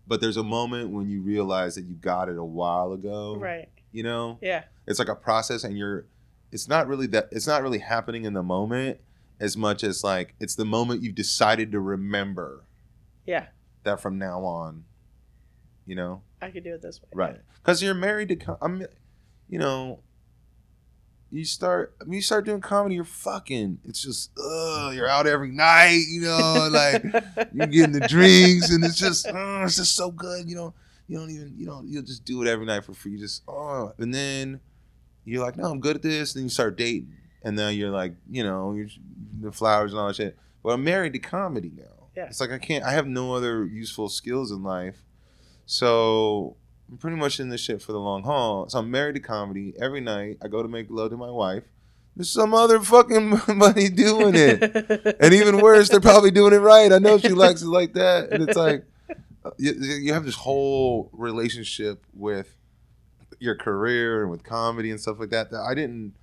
[0.06, 3.36] but there's a moment when you realize that you got it a while ago.
[3.36, 3.68] Right.
[3.92, 4.64] You know, Yeah.
[4.86, 6.06] it's like a process, and you're.
[6.52, 7.28] It's not really that.
[7.32, 9.00] It's not really happening in the moment
[9.40, 12.64] as much as like it's the moment you've decided to remember
[13.26, 13.46] Yeah.
[13.82, 14.84] that from now on.
[15.86, 16.22] You know.
[16.40, 17.08] I could do it this way.
[17.12, 17.40] Right.
[17.62, 18.86] Because you're married to, I'm,
[19.48, 20.00] you know,
[21.34, 25.26] you start, I mean, you start doing comedy, you're fucking, it's just, ugh, you're out
[25.26, 27.02] every night, you know, like
[27.52, 30.48] you're getting the drinks and it's just, uh, it's just so good.
[30.48, 30.74] You know,
[31.08, 33.12] you don't even, you don't, you'll just do it every night for free.
[33.12, 34.60] You just, oh, and then
[35.24, 36.34] you're like, no, I'm good at this.
[36.34, 37.12] Then you start dating.
[37.42, 38.88] And then you're like, you know, you're,
[39.40, 40.36] the flowers and all that shit.
[40.62, 42.08] But I'm married to comedy now.
[42.16, 42.26] Yeah.
[42.26, 45.04] It's like I can't, I have no other useful skills in life.
[45.66, 46.56] So
[46.94, 48.68] I'm pretty much in this shit for the long haul.
[48.68, 49.74] So I'm married to comedy.
[49.80, 51.64] Every night I go to make love to my wife.
[52.14, 55.16] There's some other fucking money doing it.
[55.18, 56.92] and even worse, they're probably doing it right.
[56.92, 58.30] I know she likes it like that.
[58.30, 58.84] And it's like,
[59.58, 62.54] you, you have this whole relationship with
[63.40, 66.14] your career and with comedy and stuff like that that I didn't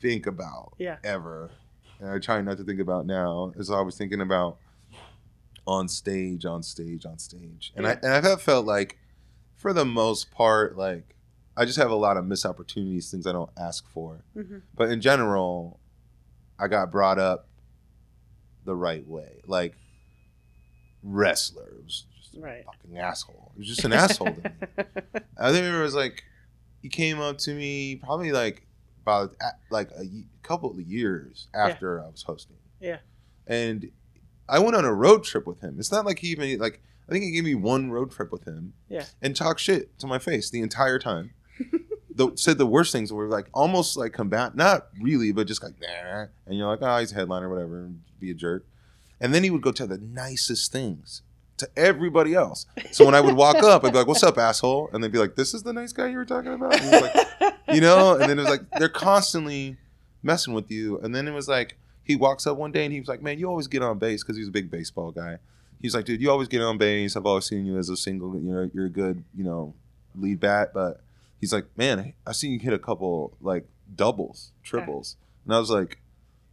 [0.00, 0.96] think about Yeah.
[1.04, 1.52] ever.
[2.00, 3.52] And I try not to think about now.
[3.56, 4.56] As I was thinking about
[5.64, 7.72] on stage, on stage, on stage.
[7.76, 8.98] And I and I have felt like
[9.58, 11.14] for the most part, like
[11.56, 14.24] I just have a lot of missed opportunities, things I don't ask for.
[14.36, 14.62] Mhm.
[14.74, 15.78] But in general,
[16.58, 17.48] I got brought up
[18.64, 19.42] the right way.
[19.46, 19.74] Like
[21.02, 21.68] wrestler.
[21.78, 22.64] It was just a Right.
[22.64, 23.52] fucking asshole.
[23.54, 24.28] It was just an asshole.
[25.38, 26.24] I think it was like
[26.82, 28.66] he came up to me probably like
[29.02, 30.04] about a- like a
[30.42, 32.56] couple of years after I was hosting.
[32.80, 32.98] Yeah.
[33.46, 33.90] And
[34.48, 35.76] I went on a road trip with him.
[35.78, 38.44] It's not like he even like I think he gave me one road trip with
[38.44, 38.74] him.
[38.88, 39.04] Yeah.
[39.22, 41.32] And talked shit to my face the entire time.
[42.14, 45.74] the, said the worst things were like almost like combat, not really, but just like
[45.80, 46.26] nah.
[46.46, 48.66] And you're like, oh, he's a headliner, whatever, and be a jerk.
[49.20, 51.22] And then he would go tell the nicest things
[51.58, 52.66] to everybody else.
[52.92, 55.18] So when I would walk up, I'd be like, "What's up, asshole?" And they'd be
[55.18, 58.14] like, "This is the nice guy you were talking about." Like, you know.
[58.14, 59.76] And then it was like they're constantly
[60.22, 60.98] messing with you.
[61.00, 63.38] And then it was like he walks up one day and he was like, "Man,
[63.38, 65.38] you always get on base because he's a big baseball guy."
[65.80, 67.16] He's like, "Dude, you always get on base.
[67.16, 68.34] I've always seen you as a single.
[68.34, 69.74] You know, you're a good, you know,
[70.14, 71.00] lead bat." But
[71.40, 75.70] he's like, "Man, I seen you hit a couple like doubles, triples," and I was
[75.70, 75.98] like.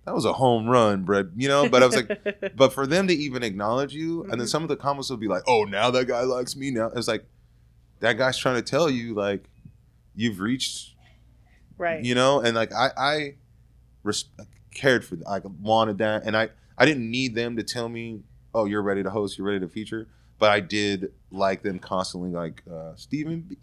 [0.05, 1.25] That was a home run, Brett.
[1.35, 4.41] You know, but I was like, but for them to even acknowledge you, and then
[4.41, 4.47] Mhm.
[4.49, 7.07] some of the comments would be like, "Oh, now that guy likes me." Now it's
[7.07, 7.25] like
[8.01, 9.49] that guy's trying to tell you like
[10.13, 10.93] you've reached,
[11.79, 12.03] right.
[12.05, 13.33] you know, and like I I
[14.03, 14.25] res-
[14.75, 18.21] cared for I wanted that, and I I didn't need them to tell me,
[18.55, 20.07] "Oh, you're ready to host, you're ready to feature,"
[20.39, 23.57] but I did like them constantly, like uh, Stephen B,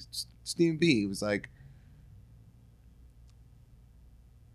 [0.44, 1.48] Stephen B was like.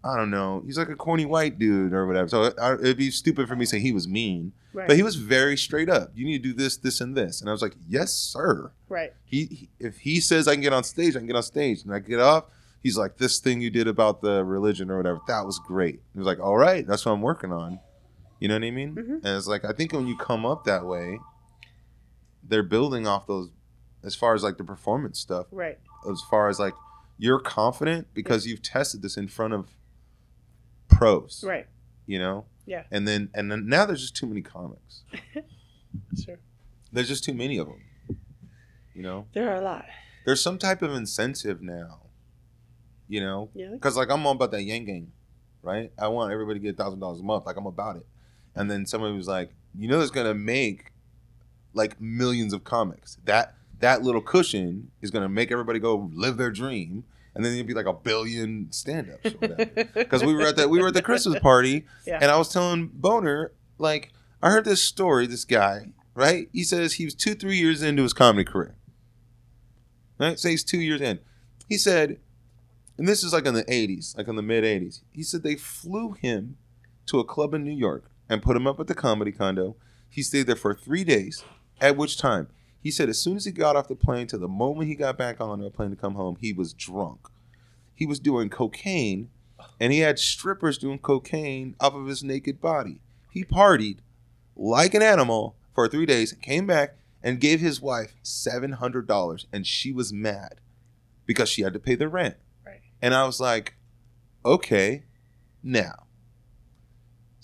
[0.03, 0.63] I don't know.
[0.65, 2.29] He's like a corny white dude or whatever.
[2.29, 4.53] So I, it'd be stupid for me to say he was mean.
[4.71, 4.87] right.
[4.87, 6.11] But he was very straight up.
[6.15, 7.41] You need to do this, this, and this.
[7.41, 8.71] And I was like, yes, sir.
[8.87, 9.11] right.
[9.25, 11.83] He, he if he says I can get on stage, I can get on stage.
[11.83, 12.45] And I get off,
[12.81, 15.99] he's like, this thing you did about the religion or whatever, that was great.
[16.13, 17.79] He was like, all right, that's what I'm working on.
[18.39, 18.95] You know what I mean?
[18.95, 19.09] Mhm.
[19.23, 21.19] And it's like I think when you come up that way,
[22.43, 23.49] they're building off those
[24.03, 25.79] as far as like the performance stuff, Right.
[26.09, 26.73] as far as like
[27.17, 29.69] you're confident because you've tested this in front of
[30.87, 31.43] pros.
[31.45, 31.67] Right.
[32.05, 32.45] You know?
[32.65, 32.83] Yeah.
[32.91, 35.03] And then and then now there's just too many comics.
[36.23, 36.37] Sure.
[36.91, 37.81] There's just too many of them.
[38.93, 39.85] You know, There are a lot.
[40.25, 42.01] there's some type of incentive now.
[43.07, 43.69] You know, Yeah.
[43.71, 45.11] because like I'm all about that yang gang,
[45.63, 45.91] right?
[45.97, 47.45] I want everybody to get thousand dollars a month.
[47.47, 48.05] Like I'm about it.
[48.57, 50.91] And then somebody was like, you know, it's gonna make
[51.73, 53.17] like millions of comics.
[53.25, 57.03] That that little cushion is gonna make everybody go live their dream,
[57.35, 59.35] and then you'd be like a billion stand-ups.
[59.93, 62.19] Because we were at that we were at the Christmas party, Yeah.
[62.21, 65.27] and I was telling Boner like I heard this story.
[65.27, 66.49] This guy, right?
[66.53, 68.75] He says he was two three years into his comedy career.
[70.19, 70.39] Right?
[70.39, 71.19] Say he's two years in.
[71.69, 72.17] He said,
[72.97, 75.01] and this is like in the '80s, like in the mid '80s.
[75.11, 76.57] He said they flew him
[77.05, 79.75] to a club in New York and put him up at the comedy condo.
[80.09, 81.43] He stayed there for three days.
[81.79, 82.47] At which time,
[82.81, 85.17] he said as soon as he got off the plane to the moment he got
[85.17, 87.27] back on the plane to come home, he was drunk.
[87.93, 89.29] He was doing cocaine,
[89.79, 92.99] and he had strippers doing cocaine off of his naked body.
[93.31, 93.97] He partied
[94.55, 99.47] like an animal for three days, came back and gave his wife seven hundred dollars,
[99.51, 100.61] and she was mad
[101.25, 102.35] because she had to pay the rent.
[102.65, 102.81] Right.
[103.01, 103.75] And I was like,
[104.45, 105.03] okay,
[105.61, 106.06] now.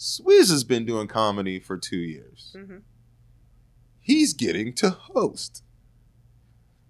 [0.03, 2.53] Swizz has been doing comedy for two years.
[2.57, 2.81] Mhm.
[4.01, 5.63] He's getting to host.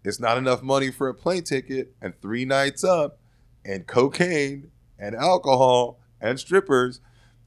[0.04, 3.20] It's not enough money for a plane ticket and three nights up
[3.64, 7.02] and cocaine and alcohol and strippers.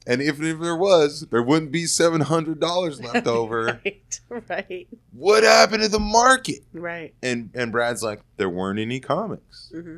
[0.07, 3.81] And if, if there was, there wouldn't be $700 left over.
[3.83, 6.61] right, right, What happened to the market?
[6.71, 7.13] right.
[7.21, 9.69] And and Brad's like, there weren't any comics.
[9.75, 9.97] hmm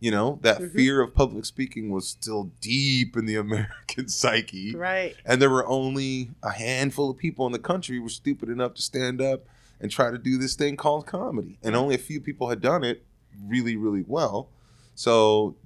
[0.00, 0.72] You know, that Mhm.
[0.74, 4.74] fear of public speaking was still deep in the American psyche.
[4.76, 5.16] Right.
[5.24, 8.74] And there were only a handful of people in the country who were stupid enough
[8.74, 9.46] to stand up
[9.80, 11.58] and try to do this thing called comedy.
[11.62, 13.04] And only a few people had done it
[13.46, 14.50] really, really well.
[14.94, 15.56] So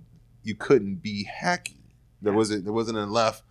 [0.43, 1.77] you couldn't be hacky.
[2.23, 3.43] There wasn't there wasn't enough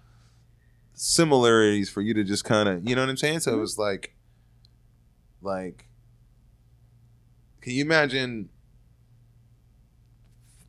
[0.93, 3.39] similarities for you to just kind of you know what I'm saying?
[3.41, 3.61] So it Mhm.
[3.61, 4.15] was like
[5.41, 5.85] like
[7.61, 8.49] can you imagine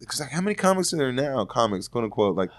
[0.03, 1.45] because like how many comics are there now?
[1.45, 2.51] Comics, quote unquote, like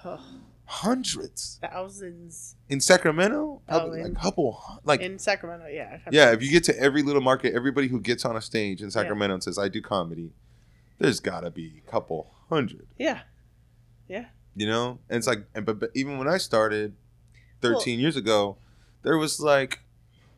[0.66, 5.68] hundreds Thousands in Sacramento, probably Oh, in- like a couple, like in Sacramento.
[5.68, 6.00] Yeah.
[6.12, 6.32] yeah.
[6.32, 9.34] If you get to every little market, everybody who gets on a stage in Sacramento
[9.36, 10.32] and says, "I do comedy,"
[11.00, 13.22] there's gotta be a couple hundred, Yeah.
[14.08, 14.26] Yeah.
[14.56, 15.00] You know.
[15.10, 16.94] And it's like, and but, but even when I started,
[17.62, 18.58] thirteen years ago,
[19.04, 19.80] there was like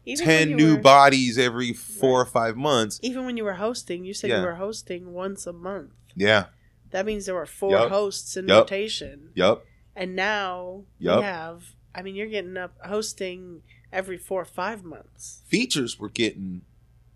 [0.05, 2.27] Even ten new were- bodies every four Right.
[2.27, 2.99] or five months.
[3.03, 4.39] Even when you were hosting, you said Yeah.
[4.41, 5.91] you were hosting once a month.
[6.15, 6.45] Yeah.
[6.91, 7.89] That means there were four Yup.
[7.89, 8.63] hosts in Yup.
[8.63, 9.31] rotation.
[9.35, 9.65] Yep.
[9.95, 11.19] And now Yup.
[11.19, 11.63] we have,
[11.93, 13.61] I mean, you're getting up hosting
[13.91, 15.41] every four or five months.
[15.47, 16.61] Features were getting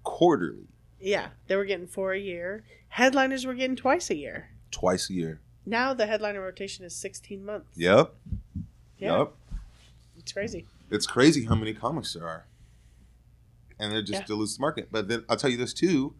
[0.03, 0.67] quarterly,
[0.99, 1.29] Yeah.
[1.47, 2.63] They were getting four a year.
[2.89, 4.49] Headliners were getting twice a year.
[4.71, 5.39] twice a year.
[5.65, 7.69] Now the headliner rotation is 16 months.
[7.75, 8.13] Yep.
[8.97, 9.17] Yeah.
[9.19, 9.33] Yep.
[10.17, 10.65] It's crazy.
[10.91, 12.45] It's crazy how many comics there are.
[13.79, 14.25] And they're just Yeah.
[14.25, 14.89] dilutes the market.
[14.91, 16.15] But then I'll tell you this too.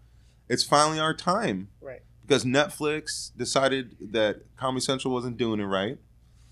[0.48, 1.70] It's finally our time.
[1.82, 2.02] Right.
[2.30, 5.98] Because Netflix decided that Comedy Central wasn't doing it right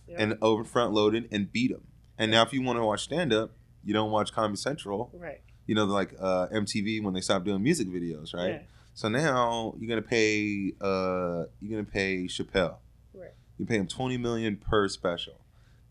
[0.07, 0.15] Yeah.
[0.17, 1.83] and over front loaded and beat them.
[2.17, 3.51] And now if you want to watch stand up,
[3.83, 5.11] you don't watch Comedy Central.
[5.13, 5.41] right.
[5.67, 8.49] You know, like uh, MTV when they stopped doing music videos, right?
[8.53, 8.61] Yeah.
[8.95, 12.77] So now you're gonna pay uh, you're gonna pay Chappelle.
[13.13, 13.33] Right.
[13.59, 15.41] You pay him twenty million per special,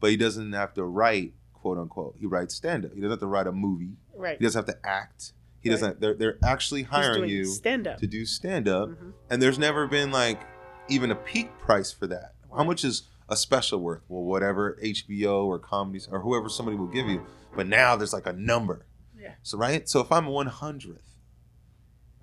[0.00, 2.16] but he doesn't have to write quote unquote.
[2.18, 2.92] He writes stand up.
[2.94, 3.98] He doesn't have to write a movie.
[4.14, 4.38] Right.
[4.38, 5.32] He doesn't have to act.
[5.66, 5.80] He Right.
[5.80, 6.00] doesn't.
[6.00, 7.98] They're they're actually hiring you stand up.
[7.98, 9.14] to do stand up, Mhm.
[9.30, 10.40] and there's never been like
[10.88, 12.34] even a peak price for that.
[12.56, 14.02] How much is a special worth?
[14.08, 17.26] Well, whatever HBO or comedies or whoever somebody will give you.
[17.56, 18.86] But now there's like a number.
[19.20, 19.32] Yeah.
[19.42, 19.88] So right.
[19.88, 21.18] So if I'm one hundredth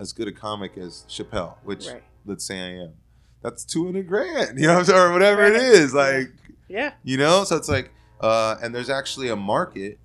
[0.00, 2.02] as good a comic as Chappelle, which Right.
[2.24, 2.94] let's say I am,
[3.42, 4.58] that's two hundred grand.
[4.58, 4.98] You know, what I'm saying?
[5.00, 5.60] or whatever it Right.
[5.60, 5.92] is.
[5.92, 5.98] Yeah.
[6.00, 6.32] Like
[6.68, 6.92] Yeah.
[7.02, 7.44] you know.
[7.44, 7.92] So it's like,
[8.22, 9.98] uh, and there's actually a market.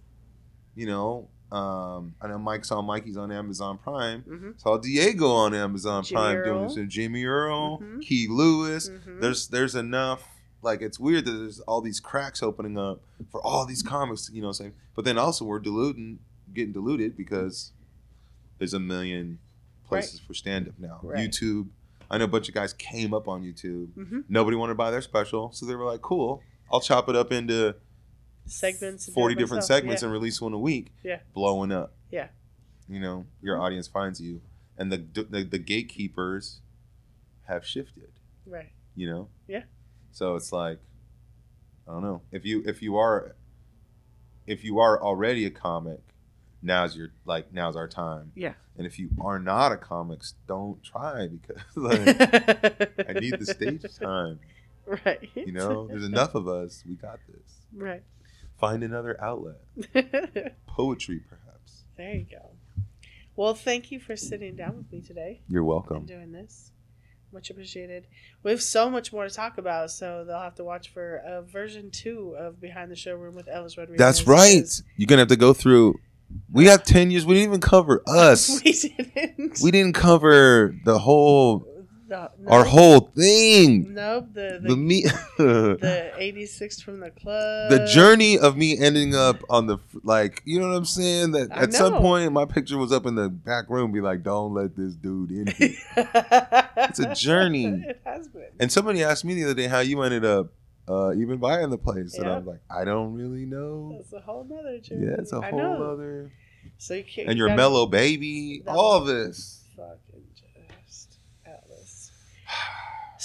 [0.76, 4.22] You know, um, I know Mike's on Mikey's on Amazon Prime.
[4.22, 6.46] hmm Saw Diego on Amazon Jimmy Prime Earl.
[6.70, 8.02] doing this, Jimmy Earl, Mhm.
[8.02, 8.90] Key Lewis.
[8.90, 9.20] Mhm.
[9.22, 10.24] There's there's enough.
[10.62, 14.30] Like it's weird that there's all these cracks opening up for all these comics.
[14.32, 14.74] You know, what I'm saying.
[14.96, 16.20] But then also we're diluting,
[16.54, 17.72] getting diluted because
[18.58, 19.40] there's a million
[19.86, 21.00] places for stand up now.
[21.02, 21.18] Right.
[21.30, 21.68] YouTube.
[22.12, 23.94] I know a bunch of guys came up on YouTube.
[23.94, 27.16] hmm Nobody wanted to buy their special, so they were like, "Cool, I'll chop it
[27.16, 27.76] up into
[28.52, 29.08] Segments.
[29.08, 29.78] and forty different myself.
[29.80, 30.08] segments Yeah.
[30.08, 31.20] and release one a week." Yeah.
[31.34, 31.94] blowing up.
[32.12, 32.28] Yeah.
[32.88, 34.42] you know your audience finds you,
[34.78, 34.98] and the
[35.30, 36.62] the, the gatekeepers
[37.48, 38.12] have shifted.
[38.46, 38.72] Right.
[38.96, 39.28] You know.
[39.48, 39.64] Yeah.
[40.12, 40.80] So it's like,
[41.88, 43.36] I don't know if you if you are
[44.48, 46.02] if you are already a comic,
[46.64, 48.32] now's your like now's our time.
[48.36, 48.54] Yeah.
[48.78, 52.00] And if you are not a comic, don't try because like,
[53.08, 54.40] I need the stage time.
[55.06, 55.30] Right.
[55.36, 56.84] You know, there's enough of us.
[56.88, 57.58] We got this.
[57.76, 58.02] Right.
[58.60, 59.56] Find another outlet.
[60.68, 61.84] Poetry, perhaps.
[61.98, 62.50] There you go.
[63.36, 66.06] Well, thank you for sitting down with me today You're welcome.
[66.06, 66.72] doing this.
[67.32, 68.08] Much appreciated.
[68.44, 71.42] We have so much more to talk about, so they'll have to watch for a
[71.44, 74.00] version two of Behind the Showroom with Ellis Rodriguez.
[74.00, 74.68] That's right.
[74.98, 76.00] You're gonna have to go through
[76.52, 77.26] We have ten years.
[77.28, 78.62] We didn't even cover us.
[78.64, 79.60] we didn't.
[79.64, 81.79] we didn't cover the whole
[82.10, 83.94] No, no, our whole thing.
[83.94, 84.30] Nope.
[84.34, 85.04] The the, The me
[85.38, 87.70] the 86 from the club.
[87.70, 91.50] the journey of me ending up on the like you know what I'm saying that
[91.52, 94.54] I at some point my picture was up in the back room be like don't
[94.54, 95.76] let this dude in here.
[96.78, 97.66] it's a journey.
[97.66, 98.48] it has been.
[98.60, 100.48] and somebody asked me the other day how you ended up
[100.88, 104.20] uh, even buying the place and I was like I don't really know That's a
[104.20, 105.06] whole nother journey.
[105.06, 105.92] yeah it's a I whole know.
[105.94, 106.32] other
[106.80, 107.30] So you can't.
[107.30, 110.00] and you your mellow baby all this Fucking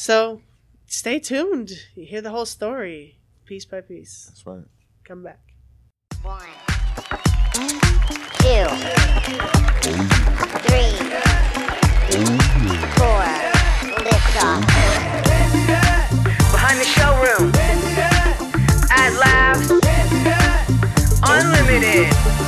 [0.05, 0.43] So
[0.85, 1.71] stay tuned.
[1.95, 4.27] You hear the whole story piece by piece.
[4.27, 4.67] That's right.
[5.03, 5.41] Come back.
[6.21, 6.43] One,
[7.55, 8.67] two,
[10.61, 10.93] three,
[13.01, 13.25] four.
[14.05, 14.61] Lift off.
[16.53, 17.51] Behind the showroom.
[18.91, 19.71] At Laughs.
[21.23, 22.44] Unlimited.